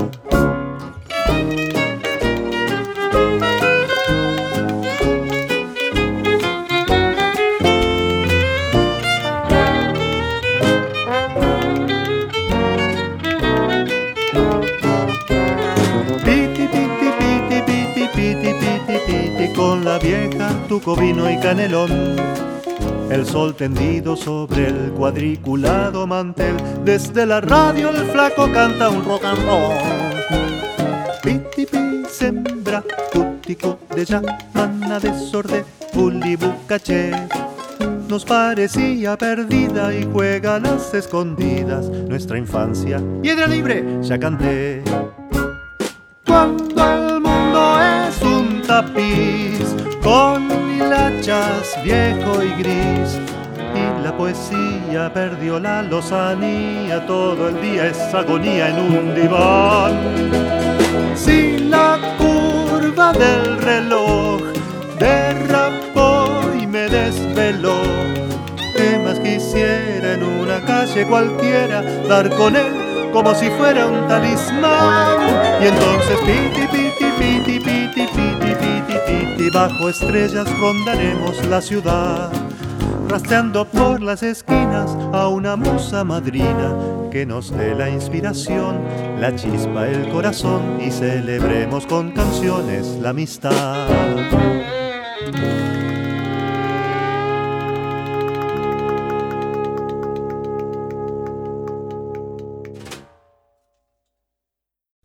Tuco 20.68 20.96
vino 20.96 21.30
y 21.30 21.38
canelón. 21.40 21.92
El 23.10 23.26
sol 23.26 23.56
tendido 23.56 24.16
sobre 24.16 24.68
el 24.68 24.92
cuadriculado 24.92 26.08
mantel, 26.08 26.56
desde 26.86 27.26
la 27.26 27.42
radio 27.42 27.90
el 27.90 28.06
flaco 28.06 28.50
canta 28.52 28.90
un 28.90 29.04
rock 29.04 29.26
and 29.26 29.46
roll. 29.46 30.02
Piti, 31.22 31.66
pi, 31.66 32.04
sembra, 32.10 32.84
tutico 33.12 33.80
de 33.94 34.06
ya, 34.06 34.22
mana 34.54 35.00
desorde, 35.00 35.66
bucaché. 35.94 37.12
Nos 38.08 38.26
parecía 38.26 39.18
perdida 39.18 39.94
y 39.94 40.06
juega 40.12 40.60
las 40.60 40.94
escondidas 40.94 41.88
nuestra 41.88 42.38
infancia. 42.38 43.02
Piedra 43.22 43.48
libre, 43.48 43.86
ya 44.02 44.20
canté. 44.20 44.84
Cuando 46.26 46.92
el 46.92 47.22
mundo 47.22 47.82
es 47.82 48.22
un 48.22 48.62
tapiz 48.62 49.76
con 50.04 50.51
hilachas 50.92 51.82
viejo 51.84 52.44
y 52.44 52.50
gris 52.62 53.18
y 53.74 54.04
la 54.04 54.16
poesía 54.18 55.10
perdió 55.14 55.58
la 55.58 55.82
lozanía, 55.82 57.06
todo 57.06 57.48
el 57.48 57.62
día 57.62 57.88
es 57.88 58.14
agonía 58.14 58.70
en 58.70 58.80
un 58.80 59.16
diván. 59.16 59.94
Si 61.16 61.60
la 61.60 61.98
curva 62.18 63.14
del 63.14 63.58
reloj 63.62 64.42
derrapó 65.00 66.42
y 66.62 66.68
me 66.68 66.90
desveló, 66.90 67.82
¿qué 68.76 69.00
más 69.02 69.20
quisiera 69.20 70.16
en 70.16 70.24
una 70.24 70.60
calle 70.66 71.08
cualquiera 71.08 71.82
dar 72.10 72.30
con 72.36 72.58
él? 72.58 72.92
como 73.12 73.36
si 73.36 73.50
fuera 73.52 73.88
un 73.88 74.08
talismán. 74.08 75.20
Y 75.62 75.68
entonces 75.68 76.18
piti, 76.22 76.68
piti, 76.68 77.06
piti, 77.20 77.60
piti, 77.60 78.08
piti, 78.08 78.51
piti, 79.42 79.50
bajo 79.50 79.90
estrellas 79.90 80.48
rondaremos 80.60 81.46
la 81.48 81.62
ciudad, 81.62 82.32
rastreando 83.08 83.66
por 83.66 84.02
las 84.02 84.24
esquinas 84.24 84.92
a 85.14 85.28
una 85.28 85.56
musa 85.56 86.04
madrina 86.04 86.76
que 87.12 87.26
nos 87.26 87.52
dé 87.52 87.76
la 87.76 87.90
inspiración, 87.90 88.82
la 89.20 89.36
chispa, 89.36 89.88
el 89.88 90.10
corazón 90.10 90.80
y 90.82 90.92
celebremos 90.92 91.86
con 91.86 92.12
canciones 92.12 92.88
la 93.02 93.10
amistad. 93.10 93.88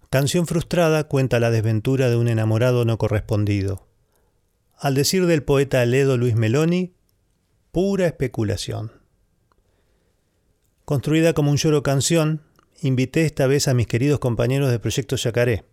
Canción 0.08 0.46
frustrada 0.46 1.04
cuenta 1.08 1.40
la 1.40 1.50
desventura 1.50 2.08
de 2.08 2.16
un 2.16 2.28
enamorado 2.28 2.86
no 2.86 2.96
correspondido. 2.96 3.85
Al 4.78 4.94
decir 4.94 5.24
del 5.24 5.42
poeta 5.42 5.84
Ledo 5.86 6.18
Luis 6.18 6.34
Meloni, 6.34 6.92
pura 7.72 8.06
especulación. 8.06 8.92
Construida 10.84 11.32
como 11.32 11.50
un 11.50 11.56
lloro 11.56 11.82
canción, 11.82 12.42
invité 12.82 13.24
esta 13.24 13.46
vez 13.46 13.68
a 13.68 13.74
mis 13.74 13.86
queridos 13.86 14.18
compañeros 14.18 14.70
de 14.70 14.78
Proyecto 14.78 15.16
Yacaré, 15.16 15.64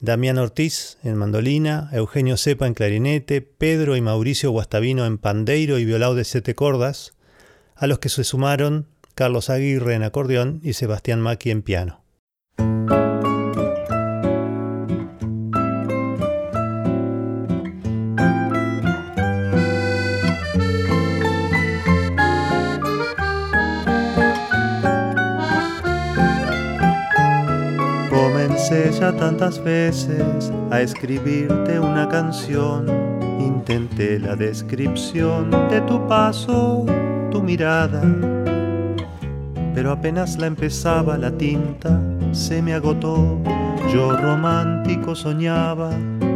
Damián 0.00 0.36
Ortiz 0.36 0.98
en 1.02 1.16
mandolina, 1.16 1.88
Eugenio 1.92 2.36
Cepa 2.36 2.66
en 2.66 2.74
clarinete, 2.74 3.40
Pedro 3.40 3.96
y 3.96 4.02
Mauricio 4.02 4.50
Guastavino 4.50 5.06
en 5.06 5.16
pandeiro 5.16 5.78
y 5.78 5.86
violao 5.86 6.14
de 6.14 6.24
siete 6.24 6.54
cordas, 6.54 7.14
a 7.74 7.86
los 7.86 8.00
que 8.00 8.10
se 8.10 8.22
sumaron 8.22 8.86
Carlos 9.14 9.48
Aguirre 9.48 9.94
en 9.94 10.02
acordeón 10.02 10.60
y 10.62 10.74
Sebastián 10.74 11.22
Maki 11.22 11.50
en 11.50 11.62
piano. 11.62 12.05
Comencé 28.68 28.98
ya 28.98 29.12
tantas 29.12 29.62
veces 29.62 30.52
a 30.72 30.80
escribirte 30.80 31.78
una 31.78 32.08
canción. 32.08 32.88
Intenté 33.38 34.18
la 34.18 34.34
descripción 34.34 35.52
de 35.70 35.80
tu 35.82 36.04
paso, 36.08 36.84
tu 37.30 37.40
mirada. 37.44 38.02
Pero 39.72 39.92
apenas 39.92 40.36
la 40.38 40.48
empezaba 40.48 41.16
la 41.16 41.30
tinta, 41.30 42.00
se 42.32 42.60
me 42.60 42.74
agotó. 42.74 43.38
Yo 43.92 44.16
romántico 44.16 45.14
soñaba 45.14 45.90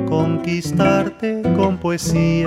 conquistarte 0.07 1.43
con 1.57 1.79
poesía. 1.79 2.47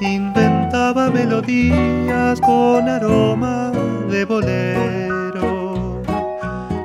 Inventaba 0.00 1.10
melodías 1.10 2.40
con 2.40 2.88
aroma 2.88 3.70
de 4.10 4.24
bolero. 4.24 6.00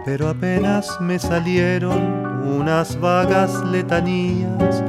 Pero 0.03 0.29
apenas 0.29 0.99
me 0.99 1.17
salieron 1.17 2.24
unas 2.57 2.99
vagas 2.99 3.63
letanías 3.65 4.83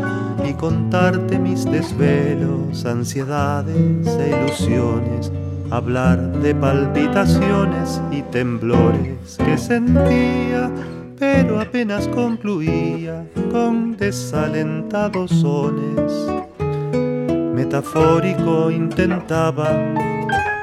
y 0.49 0.53
contarte 0.55 1.39
mis 1.39 1.65
desvelos, 1.65 2.85
ansiedades 2.85 4.07
e 4.07 4.29
ilusiones, 4.31 5.33
hablar 5.71 6.21
de 6.41 6.55
palpitaciones 6.55 8.01
y 8.11 8.23
temblores 8.23 9.37
que 9.39 9.59
sentía, 9.59 10.71
pero 11.19 11.61
apenas 11.61 12.07
concluía 12.09 13.27
con 13.51 13.97
desalentados 13.97 15.31
sones. 15.31 16.13
Metafórico 17.55 18.71
intentaba 18.71 19.71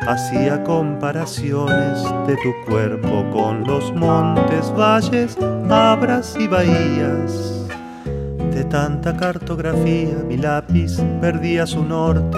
hacía 0.07 0.63
comparaciones 0.63 2.03
de 2.27 2.35
tu 2.37 2.53
cuerpo 2.65 3.25
con 3.31 3.63
los 3.65 3.93
montes, 3.93 4.71
valles, 4.77 5.37
abras 5.69 6.35
y 6.39 6.47
bahías. 6.47 7.67
De 8.53 8.63
tanta 8.65 9.15
cartografía 9.15 10.15
mi 10.27 10.37
lápiz 10.37 10.97
perdía 11.21 11.65
su 11.65 11.83
norte, 11.83 12.37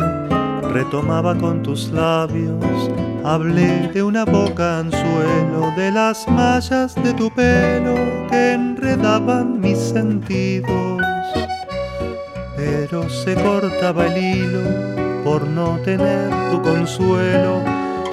retomaba 0.72 1.36
con 1.36 1.64
tus 1.64 1.90
labios, 1.90 2.64
hablé 3.24 3.90
de 3.94 4.04
una 4.04 4.26
boca 4.26 4.80
anzuelo, 4.80 5.72
de 5.76 5.92
las 5.92 6.28
mallas 6.28 6.96
de 6.96 7.14
tu 7.14 7.30
pelo 7.32 7.96
que 8.30 8.54
enredaban 8.54 9.60
mis 9.60 9.78
sentidos. 9.78 11.02
Pero 12.56 13.10
se 13.10 13.36
cortaba 13.36 14.08
el 14.08 14.18
hilo 14.18 15.05
por 15.26 15.48
no 15.48 15.80
tener 15.80 16.30
tu 16.52 16.62
consuelo 16.62 17.64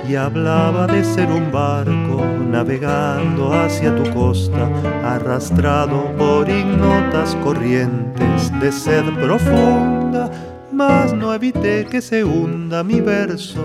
y 0.08 0.14
hablaba 0.14 0.86
de 0.86 1.04
ser 1.04 1.30
un 1.30 1.52
barco 1.52 2.24
navegando 2.50 3.52
hacia 3.52 3.94
tu 3.94 4.10
costa, 4.14 4.66
arrastrado 5.04 6.10
por 6.16 6.48
ignotas 6.48 7.36
corrientes 7.44 8.50
de 8.58 8.72
sed 8.72 9.04
profunda, 9.20 10.30
mas 10.72 11.12
no 11.12 11.34
evité 11.34 11.84
que 11.84 12.00
se 12.00 12.24
hunda 12.24 12.82
mi 12.82 13.02
verso 13.02 13.62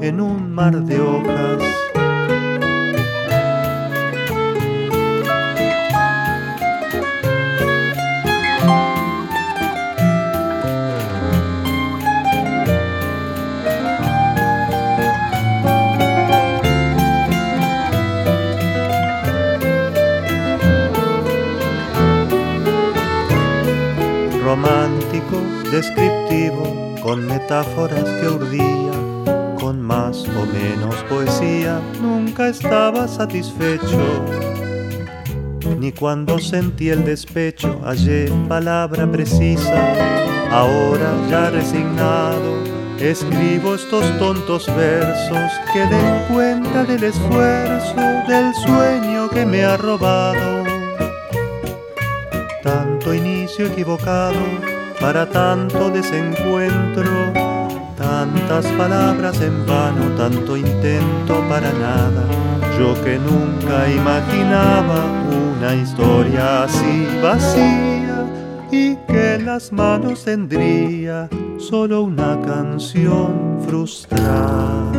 en 0.00 0.20
un 0.20 0.52
mar 0.52 0.74
de 0.82 1.00
hojas. 1.00 1.89
Descriptivo, 25.80 26.94
con 27.02 27.26
metáforas 27.26 28.04
que 28.04 28.28
urdía, 28.28 28.92
con 29.58 29.80
más 29.80 30.26
o 30.28 30.44
menos 30.44 30.94
poesía, 31.08 31.80
nunca 32.02 32.48
estaba 32.48 33.08
satisfecho. 33.08 34.24
Ni 35.78 35.90
cuando 35.92 36.38
sentí 36.38 36.90
el 36.90 37.02
despecho 37.06 37.80
hallé 37.82 38.30
palabra 38.46 39.10
precisa, 39.10 39.94
ahora 40.50 41.10
ya 41.30 41.48
resignado, 41.48 42.52
escribo 42.98 43.74
estos 43.74 44.04
tontos 44.18 44.66
versos 44.76 45.50
que 45.72 45.80
den 45.86 46.24
cuenta 46.30 46.84
del 46.84 47.04
esfuerzo, 47.04 47.94
del 48.28 48.54
sueño 48.66 49.30
que 49.30 49.46
me 49.46 49.64
ha 49.64 49.78
robado 49.78 50.62
tanto 52.62 53.14
inicio 53.14 53.64
equivocado 53.68 54.79
para 55.00 55.26
tanto 55.26 55.90
desencuentro, 55.90 57.32
tantas 57.96 58.66
palabras 58.72 59.40
en 59.40 59.66
vano, 59.66 60.14
tanto 60.16 60.56
intento 60.56 61.42
para 61.48 61.72
nada. 61.72 62.24
Yo 62.78 62.94
que 63.02 63.18
nunca 63.18 63.90
imaginaba 63.90 65.04
una 65.54 65.74
historia 65.74 66.64
así 66.64 67.08
vacía 67.22 68.26
y 68.70 68.96
que 69.06 69.34
en 69.34 69.46
las 69.46 69.72
manos 69.72 70.24
tendría 70.24 71.28
solo 71.58 72.02
una 72.02 72.38
canción 72.42 73.58
frustrada. 73.66 74.90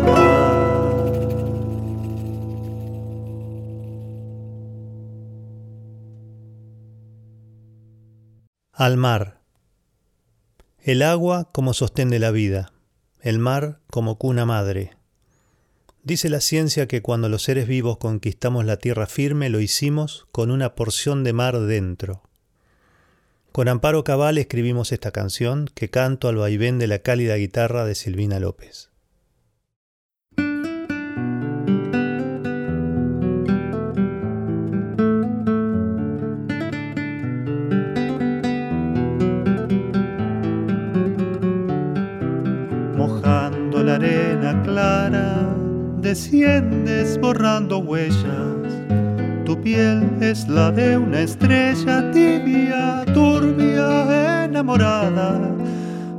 Al 8.73 8.97
mar. 8.97 9.40
El 10.84 11.03
agua 11.03 11.47
como 11.51 11.75
sostén 11.75 12.09
de 12.09 12.17
la 12.17 12.32
vida, 12.32 12.73
el 13.21 13.38
mar 13.38 13.82
como 13.91 14.17
cuna 14.17 14.47
madre. 14.47 14.97
Dice 16.01 16.27
la 16.27 16.41
ciencia 16.41 16.88
que 16.88 17.03
cuando 17.03 17.29
los 17.29 17.43
seres 17.43 17.67
vivos 17.67 17.97
conquistamos 17.97 18.65
la 18.65 18.77
tierra 18.77 19.05
firme 19.05 19.49
lo 19.49 19.59
hicimos 19.59 20.25
con 20.32 20.49
una 20.49 20.73
porción 20.73 21.23
de 21.23 21.34
mar 21.34 21.59
dentro. 21.59 22.23
Con 23.51 23.67
Amparo 23.67 24.03
Cabal 24.03 24.39
escribimos 24.39 24.91
esta 24.91 25.11
canción 25.11 25.69
que 25.75 25.91
canto 25.91 26.27
al 26.27 26.38
vaivén 26.38 26.79
de 26.79 26.88
la 26.88 26.97
cálida 26.97 27.36
guitarra 27.36 27.86
de 27.86 27.93
Silvina 27.93 28.39
López. 28.39 28.90
Desciendes 46.12 47.18
borrando 47.22 47.78
huellas. 47.78 48.68
Tu 49.45 49.55
piel 49.62 50.09
es 50.20 50.45
la 50.49 50.70
de 50.70 50.97
una 50.97 51.22
estrella 51.22 52.12
tibia, 52.12 53.05
turbia, 53.14 54.43
enamorada, 54.43 55.39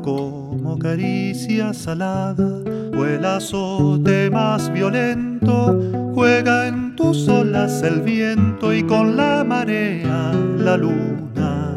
como 0.00 0.78
caricia 0.78 1.74
salada, 1.74 2.62
o 2.96 3.04
el 3.04 3.22
azote 3.22 4.30
más 4.30 4.72
violento, 4.72 5.78
juega 6.14 6.68
en 6.68 6.96
tus 6.96 7.28
olas 7.28 7.82
el 7.82 8.00
viento 8.00 8.72
y 8.72 8.82
con 8.84 9.14
la 9.14 9.44
marea 9.44 10.32
la 10.56 10.78
luna 10.78 11.76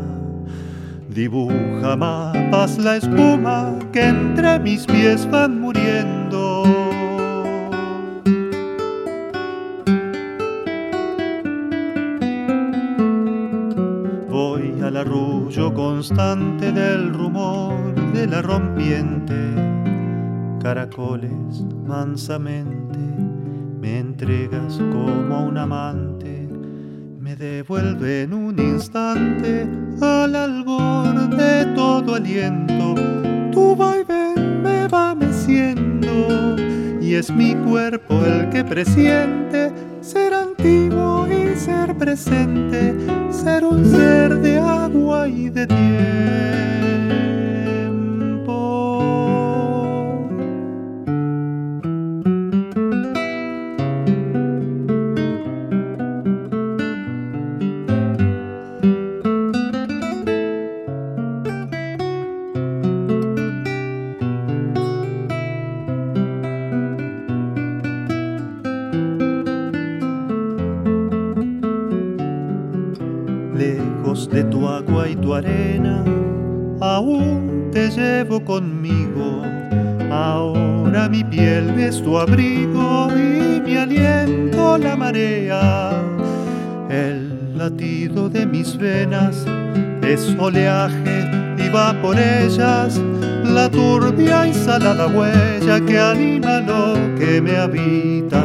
Dibuja 1.10 1.98
mapas 1.98 2.78
la 2.78 2.96
espuma 2.96 3.78
que 3.92 4.08
entre 4.08 4.60
mis 4.60 4.86
pies 4.86 5.30
van 5.30 5.60
muriendo. 5.60 6.85
Del 16.14 17.14
rumor 17.14 17.96
de 18.14 18.28
la 18.28 18.42
rompiente. 18.44 19.34
Caracoles 20.62 21.66
mansamente 21.88 23.00
me 23.80 24.00
entregas 24.00 24.78
como 24.92 25.46
un 25.46 25.58
amante 25.58 26.48
me 27.20 27.36
devuelve 27.36 28.22
en 28.22 28.34
un 28.36 28.60
instante 28.60 29.68
al 30.00 30.36
albor 30.36 31.36
de 31.36 31.66
todo 31.74 32.16
aliento. 32.16 32.94
Tu 33.52 33.76
vaivén 33.76 34.62
me 34.62 34.88
va 34.88 35.16
meciendo 35.16 36.56
y 37.02 37.16
es 37.16 37.32
mi 37.32 37.56
cuerpo 37.56 38.24
el 38.24 38.50
que 38.50 38.64
presiente 38.64 39.74
ser 40.02 40.36
antiguo 40.36 40.45
y 40.45 40.45
ser 41.66 41.96
presente, 41.98 42.94
ser 43.32 43.66
un 43.66 43.84
ser 43.86 44.36
de 44.40 44.60
agua 44.60 45.28
y 45.28 45.50
de 45.50 45.66
tierra. 45.66 46.85
Conmigo. 78.46 79.42
Ahora 80.12 81.10
mi 81.10 81.24
piel 81.24 81.78
es 81.80 82.02
tu 82.02 82.18
abrigo 82.18 83.10
y 83.16 83.60
mi 83.60 83.76
aliento 83.76 84.78
la 84.78 84.96
marea. 84.96 85.92
El 86.90 87.58
latido 87.58 88.30
de 88.30 88.46
mis 88.46 88.78
venas 88.78 89.46
es 90.02 90.36
oleaje 90.40 91.30
y 91.58 91.70
va 91.70 91.94
por 92.02 92.18
ellas 92.18 93.02
la 93.44 93.70
turbia 93.70 94.48
y 94.48 94.54
salada 94.54 95.08
huella 95.08 95.82
que 95.86 96.00
anima 96.00 96.60
lo 96.60 96.94
que 97.18 97.42
me 97.42 97.58
habita. 97.58 98.44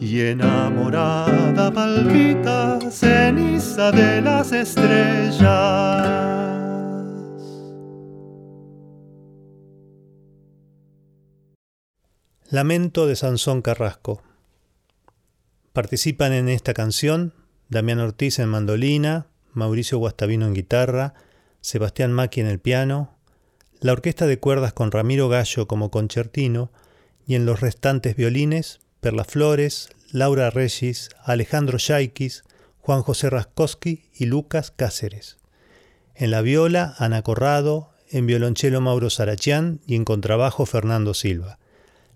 Y 0.00 0.20
enamorada 0.20 1.70
palpita 1.70 2.78
ceniza 2.90 3.92
de 3.92 4.22
las 4.22 4.52
estrellas. 4.52 6.49
Lamento 12.52 13.06
de 13.06 13.14
Sansón 13.14 13.62
Carrasco. 13.62 14.24
Participan 15.72 16.32
en 16.32 16.48
esta 16.48 16.74
canción 16.74 17.32
Damián 17.68 18.00
Ortiz 18.00 18.40
en 18.40 18.48
mandolina, 18.48 19.28
Mauricio 19.52 19.98
Guastavino 19.98 20.46
en 20.46 20.54
guitarra, 20.54 21.14
Sebastián 21.60 22.12
Maki 22.12 22.40
en 22.40 22.48
el 22.48 22.58
piano, 22.58 23.16
la 23.78 23.92
orquesta 23.92 24.26
de 24.26 24.40
cuerdas 24.40 24.72
con 24.72 24.90
Ramiro 24.90 25.28
Gallo 25.28 25.68
como 25.68 25.92
concertino 25.92 26.72
y 27.24 27.36
en 27.36 27.46
los 27.46 27.60
restantes 27.60 28.16
violines 28.16 28.80
Perla 28.98 29.22
Flores, 29.22 29.90
Laura 30.10 30.50
Regis, 30.50 31.10
Alejandro 31.22 31.78
Yaikis, 31.78 32.42
Juan 32.80 33.02
José 33.02 33.30
Raskowski 33.30 34.10
y 34.12 34.26
Lucas 34.26 34.72
Cáceres. 34.72 35.38
En 36.16 36.32
la 36.32 36.42
viola 36.42 36.96
Ana 36.98 37.22
Corrado, 37.22 37.92
en 38.08 38.26
violonchelo 38.26 38.80
Mauro 38.80 39.08
Sarachián 39.08 39.82
y 39.86 39.94
en 39.94 40.04
contrabajo 40.04 40.66
Fernando 40.66 41.14
Silva. 41.14 41.59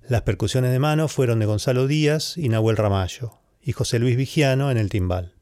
Las 0.06 0.22
percusiones 0.22 0.70
de 0.70 0.78
mano 0.78 1.08
fueron 1.08 1.38
de 1.38 1.46
Gonzalo 1.46 1.86
Díaz 1.86 2.36
y 2.36 2.50
Nahuel 2.50 2.76
Ramallo, 2.76 3.38
y 3.62 3.72
José 3.72 3.98
Luis 3.98 4.18
Vigiano 4.18 4.70
en 4.70 4.76
el 4.76 4.90
timbal. 4.90 5.32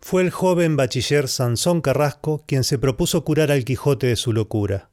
Fue 0.00 0.22
el 0.22 0.30
joven 0.30 0.76
bachiller 0.76 1.28
Sansón 1.28 1.80
Carrasco 1.80 2.42
quien 2.46 2.64
se 2.64 2.78
propuso 2.78 3.24
curar 3.24 3.52
al 3.52 3.64
Quijote 3.64 4.08
de 4.08 4.16
su 4.16 4.32
locura, 4.32 4.90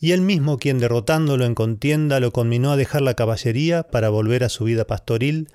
y 0.00 0.10
él 0.10 0.22
mismo 0.22 0.58
quien 0.58 0.80
derrotándolo 0.80 1.44
en 1.44 1.54
contienda 1.54 2.18
lo 2.18 2.32
conminó 2.32 2.72
a 2.72 2.76
dejar 2.76 3.02
la 3.02 3.14
caballería 3.14 3.84
para 3.84 4.08
volver 4.08 4.42
a 4.42 4.48
su 4.48 4.64
vida 4.64 4.84
pastoril, 4.84 5.48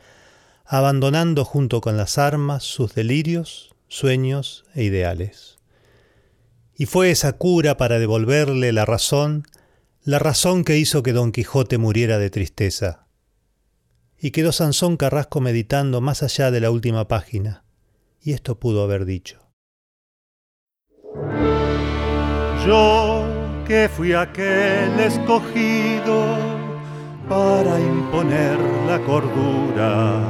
abandonando 0.66 1.44
junto 1.44 1.82
con 1.82 1.98
las 1.98 2.18
armas 2.18 2.64
sus 2.64 2.96
delirios, 2.96 3.76
sueños 3.90 4.64
e 4.74 4.86
ideales. 4.86 5.58
Y 6.78 6.86
fue 6.86 7.12
esa 7.12 7.34
cura 7.34 7.76
para 7.76 8.00
devolverle 8.00 8.72
la 8.72 8.86
razón, 8.86 9.44
la 10.08 10.20
razón 10.20 10.64
que 10.64 10.78
hizo 10.78 11.04
que 11.04 11.12
Don 11.12 11.34
Quijote 11.34 11.78
muriera 11.78 12.18
de 12.18 12.30
tristeza. 12.30 13.08
Y 14.18 14.32
quedó 14.32 14.54
Sansón 14.54 14.96
Carrasco 14.96 15.42
meditando 15.42 16.00
más 16.00 16.24
allá 16.24 16.50
de 16.50 16.62
la 16.62 16.72
última 16.72 17.10
página, 17.10 17.66
y 18.22 18.32
esto 18.32 18.58
pudo 18.58 18.84
haber 18.84 19.04
dicho. 19.04 19.52
Yo 22.66 23.26
que 23.68 23.90
fui 23.94 24.14
aquel 24.14 24.98
escogido 24.98 26.38
para 27.28 27.78
imponer 27.78 28.58
la 28.88 29.02
cordura, 29.02 30.24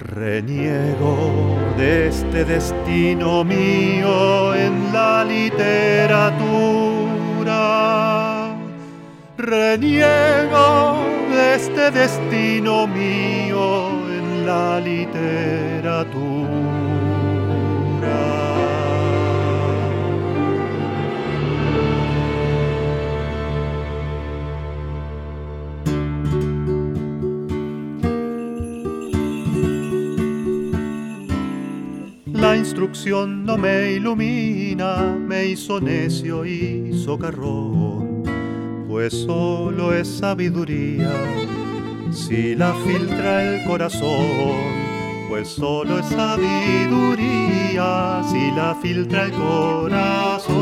reniego 0.00 1.56
de 1.78 2.08
este 2.08 2.44
destino 2.44 3.44
mío 3.44 4.52
en 4.56 4.92
la 4.92 5.24
literatura. 5.24 7.09
Reniego 9.36 10.98
de 11.30 11.54
este 11.54 11.90
destino 11.90 12.86
mío 12.86 13.90
en 14.18 14.46
la 14.46 14.80
literatura. 14.80 16.69
Instrucción 32.80 33.44
no 33.44 33.58
me 33.58 33.92
ilumina, 33.92 35.14
me 35.14 35.48
hizo 35.48 35.82
necio 35.82 36.46
y 36.46 36.98
socarrón, 37.04 38.22
pues 38.88 39.12
solo 39.12 39.92
es 39.92 40.08
sabiduría 40.08 41.12
si 42.10 42.54
la 42.54 42.72
filtra 42.86 43.42
el 43.42 43.64
corazón, 43.66 44.56
pues 45.28 45.48
solo 45.48 45.98
es 45.98 46.06
sabiduría 46.06 46.62
si 48.30 48.50
la 48.52 48.74
filtra 48.80 49.24
el 49.24 49.32
corazón. 49.32 50.56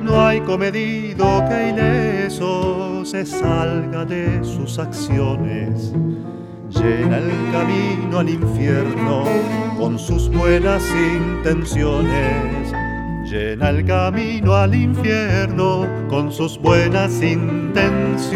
No 0.00 0.26
hay 0.26 0.40
comedido 0.42 1.44
que 1.48 1.70
ileso 1.70 3.04
se 3.04 3.26
salga 3.26 4.04
de 4.04 4.44
sus 4.44 4.78
acciones 4.78 5.92
llena 6.80 7.18
el 7.18 7.30
camino 7.52 8.18
al 8.20 8.28
infierno 8.28 9.24
con 9.76 9.98
sus 9.98 10.28
buenas 10.30 10.82
intenciones. 10.90 12.72
Llena 13.24 13.70
el 13.70 13.84
camino 13.84 14.54
al 14.54 14.74
infierno 14.74 15.86
con 16.08 16.32
sus 16.32 16.58
buenas 16.58 17.22
intenciones. 17.22 18.28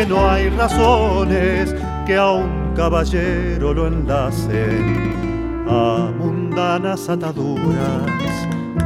Que 0.00 0.06
no 0.06 0.30
hay 0.30 0.48
razones 0.48 1.74
que 2.06 2.16
aún 2.16 2.72
caballero 2.74 3.74
lo 3.74 3.86
enlacen 3.86 5.66
a 5.68 6.10
mundanas 6.18 7.06
ataduras 7.10 8.06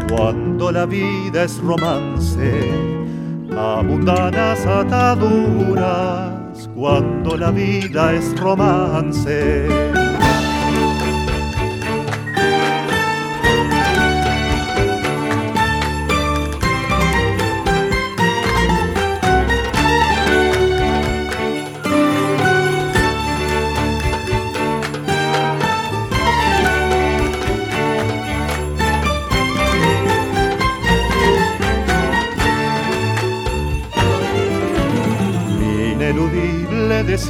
cuando 0.08 0.72
la 0.72 0.86
vida 0.86 1.44
es 1.44 1.60
romance, 1.60 2.68
a 3.56 3.80
mundanas 3.84 4.66
ataduras 4.66 6.32
cuando 6.74 7.36
la 7.36 7.52
vida 7.52 8.12
es 8.12 8.36
romance. 8.40 10.03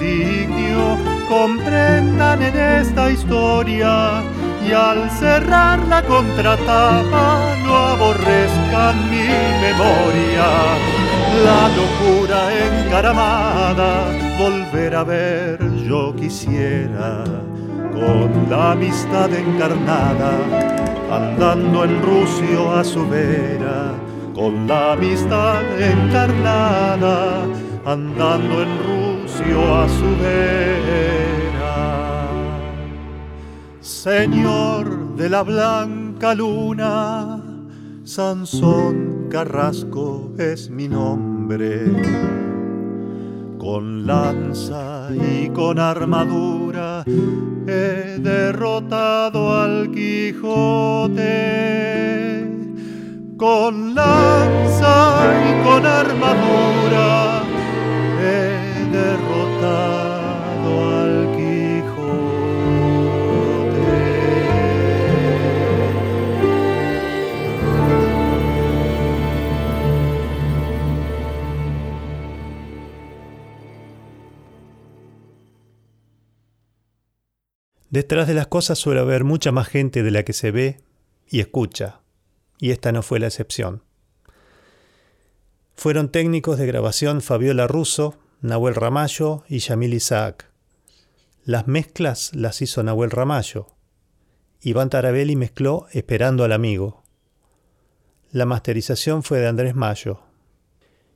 Designio 0.05 0.99
comprendan 1.29 2.43
en 2.43 2.57
esta 2.57 3.11
historia 3.11 4.23
y 4.67 4.73
al 4.73 5.11
cerrar 5.11 5.79
la 5.89 6.03
contratapa 6.03 7.39
no 7.65 7.77
aborrezcan 7.77 9.11
mi 9.11 9.29
memoria. 9.67 10.47
La 11.45 11.69
locura 11.81 12.41
encaramada, 12.67 14.07
volver 14.39 14.95
a 14.95 15.05
ver 15.05 15.59
yo 15.89 16.15
quisiera, 16.15 17.25
con 17.93 18.47
la 18.49 18.73
amistad 18.73 19.33
encarnada, 19.33 20.33
andando 21.11 21.85
en 21.85 22.03
Rucio 22.03 22.73
a 22.73 22.85
su 22.85 23.07
vera, 23.09 23.93
con 24.35 24.67
la 24.67 24.93
amistad 24.93 25.63
encarnada, 25.81 27.43
andando 27.85 28.63
en 28.63 28.94
a 29.53 29.89
su 29.89 30.17
vera. 30.23 31.75
Señor 33.81 35.17
de 35.17 35.29
la 35.29 35.43
blanca 35.43 36.35
luna, 36.35 37.43
Sansón 38.05 39.29
Carrasco 39.31 40.33
es 40.39 40.71
mi 40.71 40.89
nombre. 40.89 41.85
Con 43.59 44.07
lanza 44.07 45.09
y 45.13 45.49
con 45.51 45.79
armadura 45.79 47.05
he 47.07 48.19
derrotado 48.19 49.61
al 49.61 49.91
Quijote. 49.91 51.25
Con 53.37 53.95
lanza 53.95 55.25
y 55.49 55.65
con 55.67 55.87
armadura 55.87 57.44
derrotado 59.65 60.91
al. 60.91 61.15
Detrás 77.95 78.27
de 78.27 78.35
las 78.35 78.49
cosas 78.49 78.77
suele 78.77 78.99
haber 78.99 79.23
mucha 79.23 79.53
más 79.53 79.69
gente 79.69 80.03
de 80.03 80.11
la 80.11 80.25
que 80.25 80.33
se 80.33 80.51
ve 80.51 80.81
y 81.29 81.39
escucha. 81.39 82.01
y 82.59 82.73
esta 82.73 82.91
no 82.91 83.03
fue 83.03 83.21
la 83.21 83.29
excepción. 83.29 83.85
Fueron 85.77 86.09
técnicos 86.09 86.59
de 86.59 86.67
grabación 86.67 87.21
Fabiola 87.21 87.69
Russo, 87.69 88.17
Nahuel 88.45 88.75
Ramallo 88.75 89.43
y 89.49 89.61
Yamil 89.61 89.95
Isaac. 89.95 90.51
Las 91.47 91.67
mezclas 91.67 92.31
las 92.35 92.61
hizo 92.61 92.83
Nahuel 92.83 93.11
Ramallo. 93.11 93.69
Iván 94.61 94.91
Tarabelli 94.91 95.35
mezcló 95.35 95.87
Esperando 95.93 96.45
al 96.45 96.53
Amigo. 96.53 97.05
La 98.33 98.45
masterización 98.45 99.23
fue 99.23 99.39
de 99.39 99.47
Andrés 99.47 99.75
Mayo. 99.75 100.21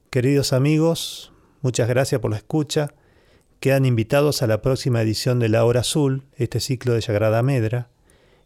Queridos 0.08 0.54
amigos, 0.54 1.34
muchas 1.60 1.86
gracias 1.86 2.18
por 2.18 2.30
la 2.30 2.38
escucha. 2.38 2.94
Quedan 3.60 3.84
invitados 3.84 4.40
a 4.40 4.46
la 4.46 4.62
próxima 4.62 5.02
edición 5.02 5.38
de 5.38 5.50
La 5.50 5.66
Hora 5.66 5.80
Azul, 5.80 6.24
este 6.36 6.60
ciclo 6.60 6.94
de 6.94 7.02
Sagrada 7.02 7.42
Medra, 7.42 7.90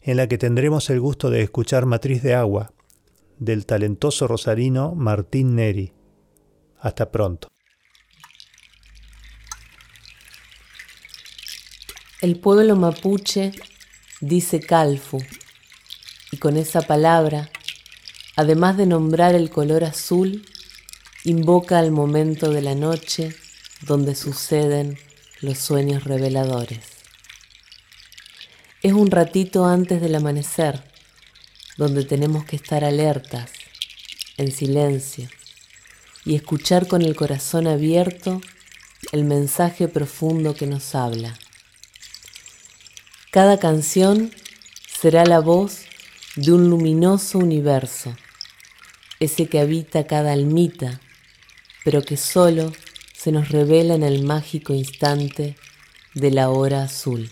en 0.01 0.17
la 0.17 0.27
que 0.27 0.39
tendremos 0.39 0.91
el 0.91 0.99
gusto 0.99 1.31
de 1.31 1.43
escuchar 1.43 1.87
Matriz 1.87 2.21
de 2.25 2.35
Agua, 2.35 2.73
del 3.39 3.65
talentoso 3.65 4.27
rosarino 4.27 4.97
Martín 4.97 5.55
Neri. 5.55 5.93
Hasta 6.81 7.13
pronto. 7.13 7.52
El 12.23 12.39
pueblo 12.39 12.77
mapuche 12.77 13.51
dice 14.21 14.61
calfu 14.61 15.19
y 16.31 16.37
con 16.37 16.57
esa 16.57 16.83
palabra, 16.83 17.51
además 18.37 18.77
de 18.77 18.87
nombrar 18.87 19.35
el 19.35 19.51
color 19.51 19.83
azul, 19.83 20.47
invoca 21.25 21.81
al 21.81 21.91
momento 21.91 22.53
de 22.53 22.63
la 22.63 22.77
noche 22.77 23.35
donde 23.81 24.15
suceden 24.15 25.01
los 25.41 25.59
sueños 25.59 26.05
reveladores. 26.05 26.87
Es 28.85 28.93
un 28.93 29.11
ratito 29.11 29.65
antes 29.65 30.01
del 30.01 30.15
amanecer, 30.15 30.81
donde 31.77 32.05
tenemos 32.05 32.45
que 32.45 32.55
estar 32.55 32.85
alertas, 32.85 33.51
en 34.37 34.53
silencio, 34.53 35.29
y 36.25 36.37
escuchar 36.37 36.87
con 36.87 37.03
el 37.03 37.17
corazón 37.17 37.67
abierto 37.67 38.41
el 39.11 39.25
mensaje 39.25 39.89
profundo 39.89 40.55
que 40.55 40.69
nos 40.69 40.95
habla. 40.95 41.37
Cada 43.33 43.59
canción 43.59 44.31
será 45.01 45.25
la 45.25 45.41
voz 45.41 45.87
de 46.37 46.53
un 46.53 46.69
luminoso 46.69 47.39
universo, 47.39 48.15
ese 49.21 49.47
que 49.47 49.59
habita 49.59 50.07
cada 50.07 50.35
almita, 50.35 51.01
pero 51.83 52.03
que 52.03 52.19
solo 52.19 52.75
se 53.17 53.33
nos 53.33 53.49
revela 53.49 53.95
en 53.95 54.03
el 54.03 54.23
mágico 54.23 54.75
instante 54.75 55.57
de 56.13 56.31
la 56.31 56.51
hora 56.51 56.83
azul. 56.83 57.31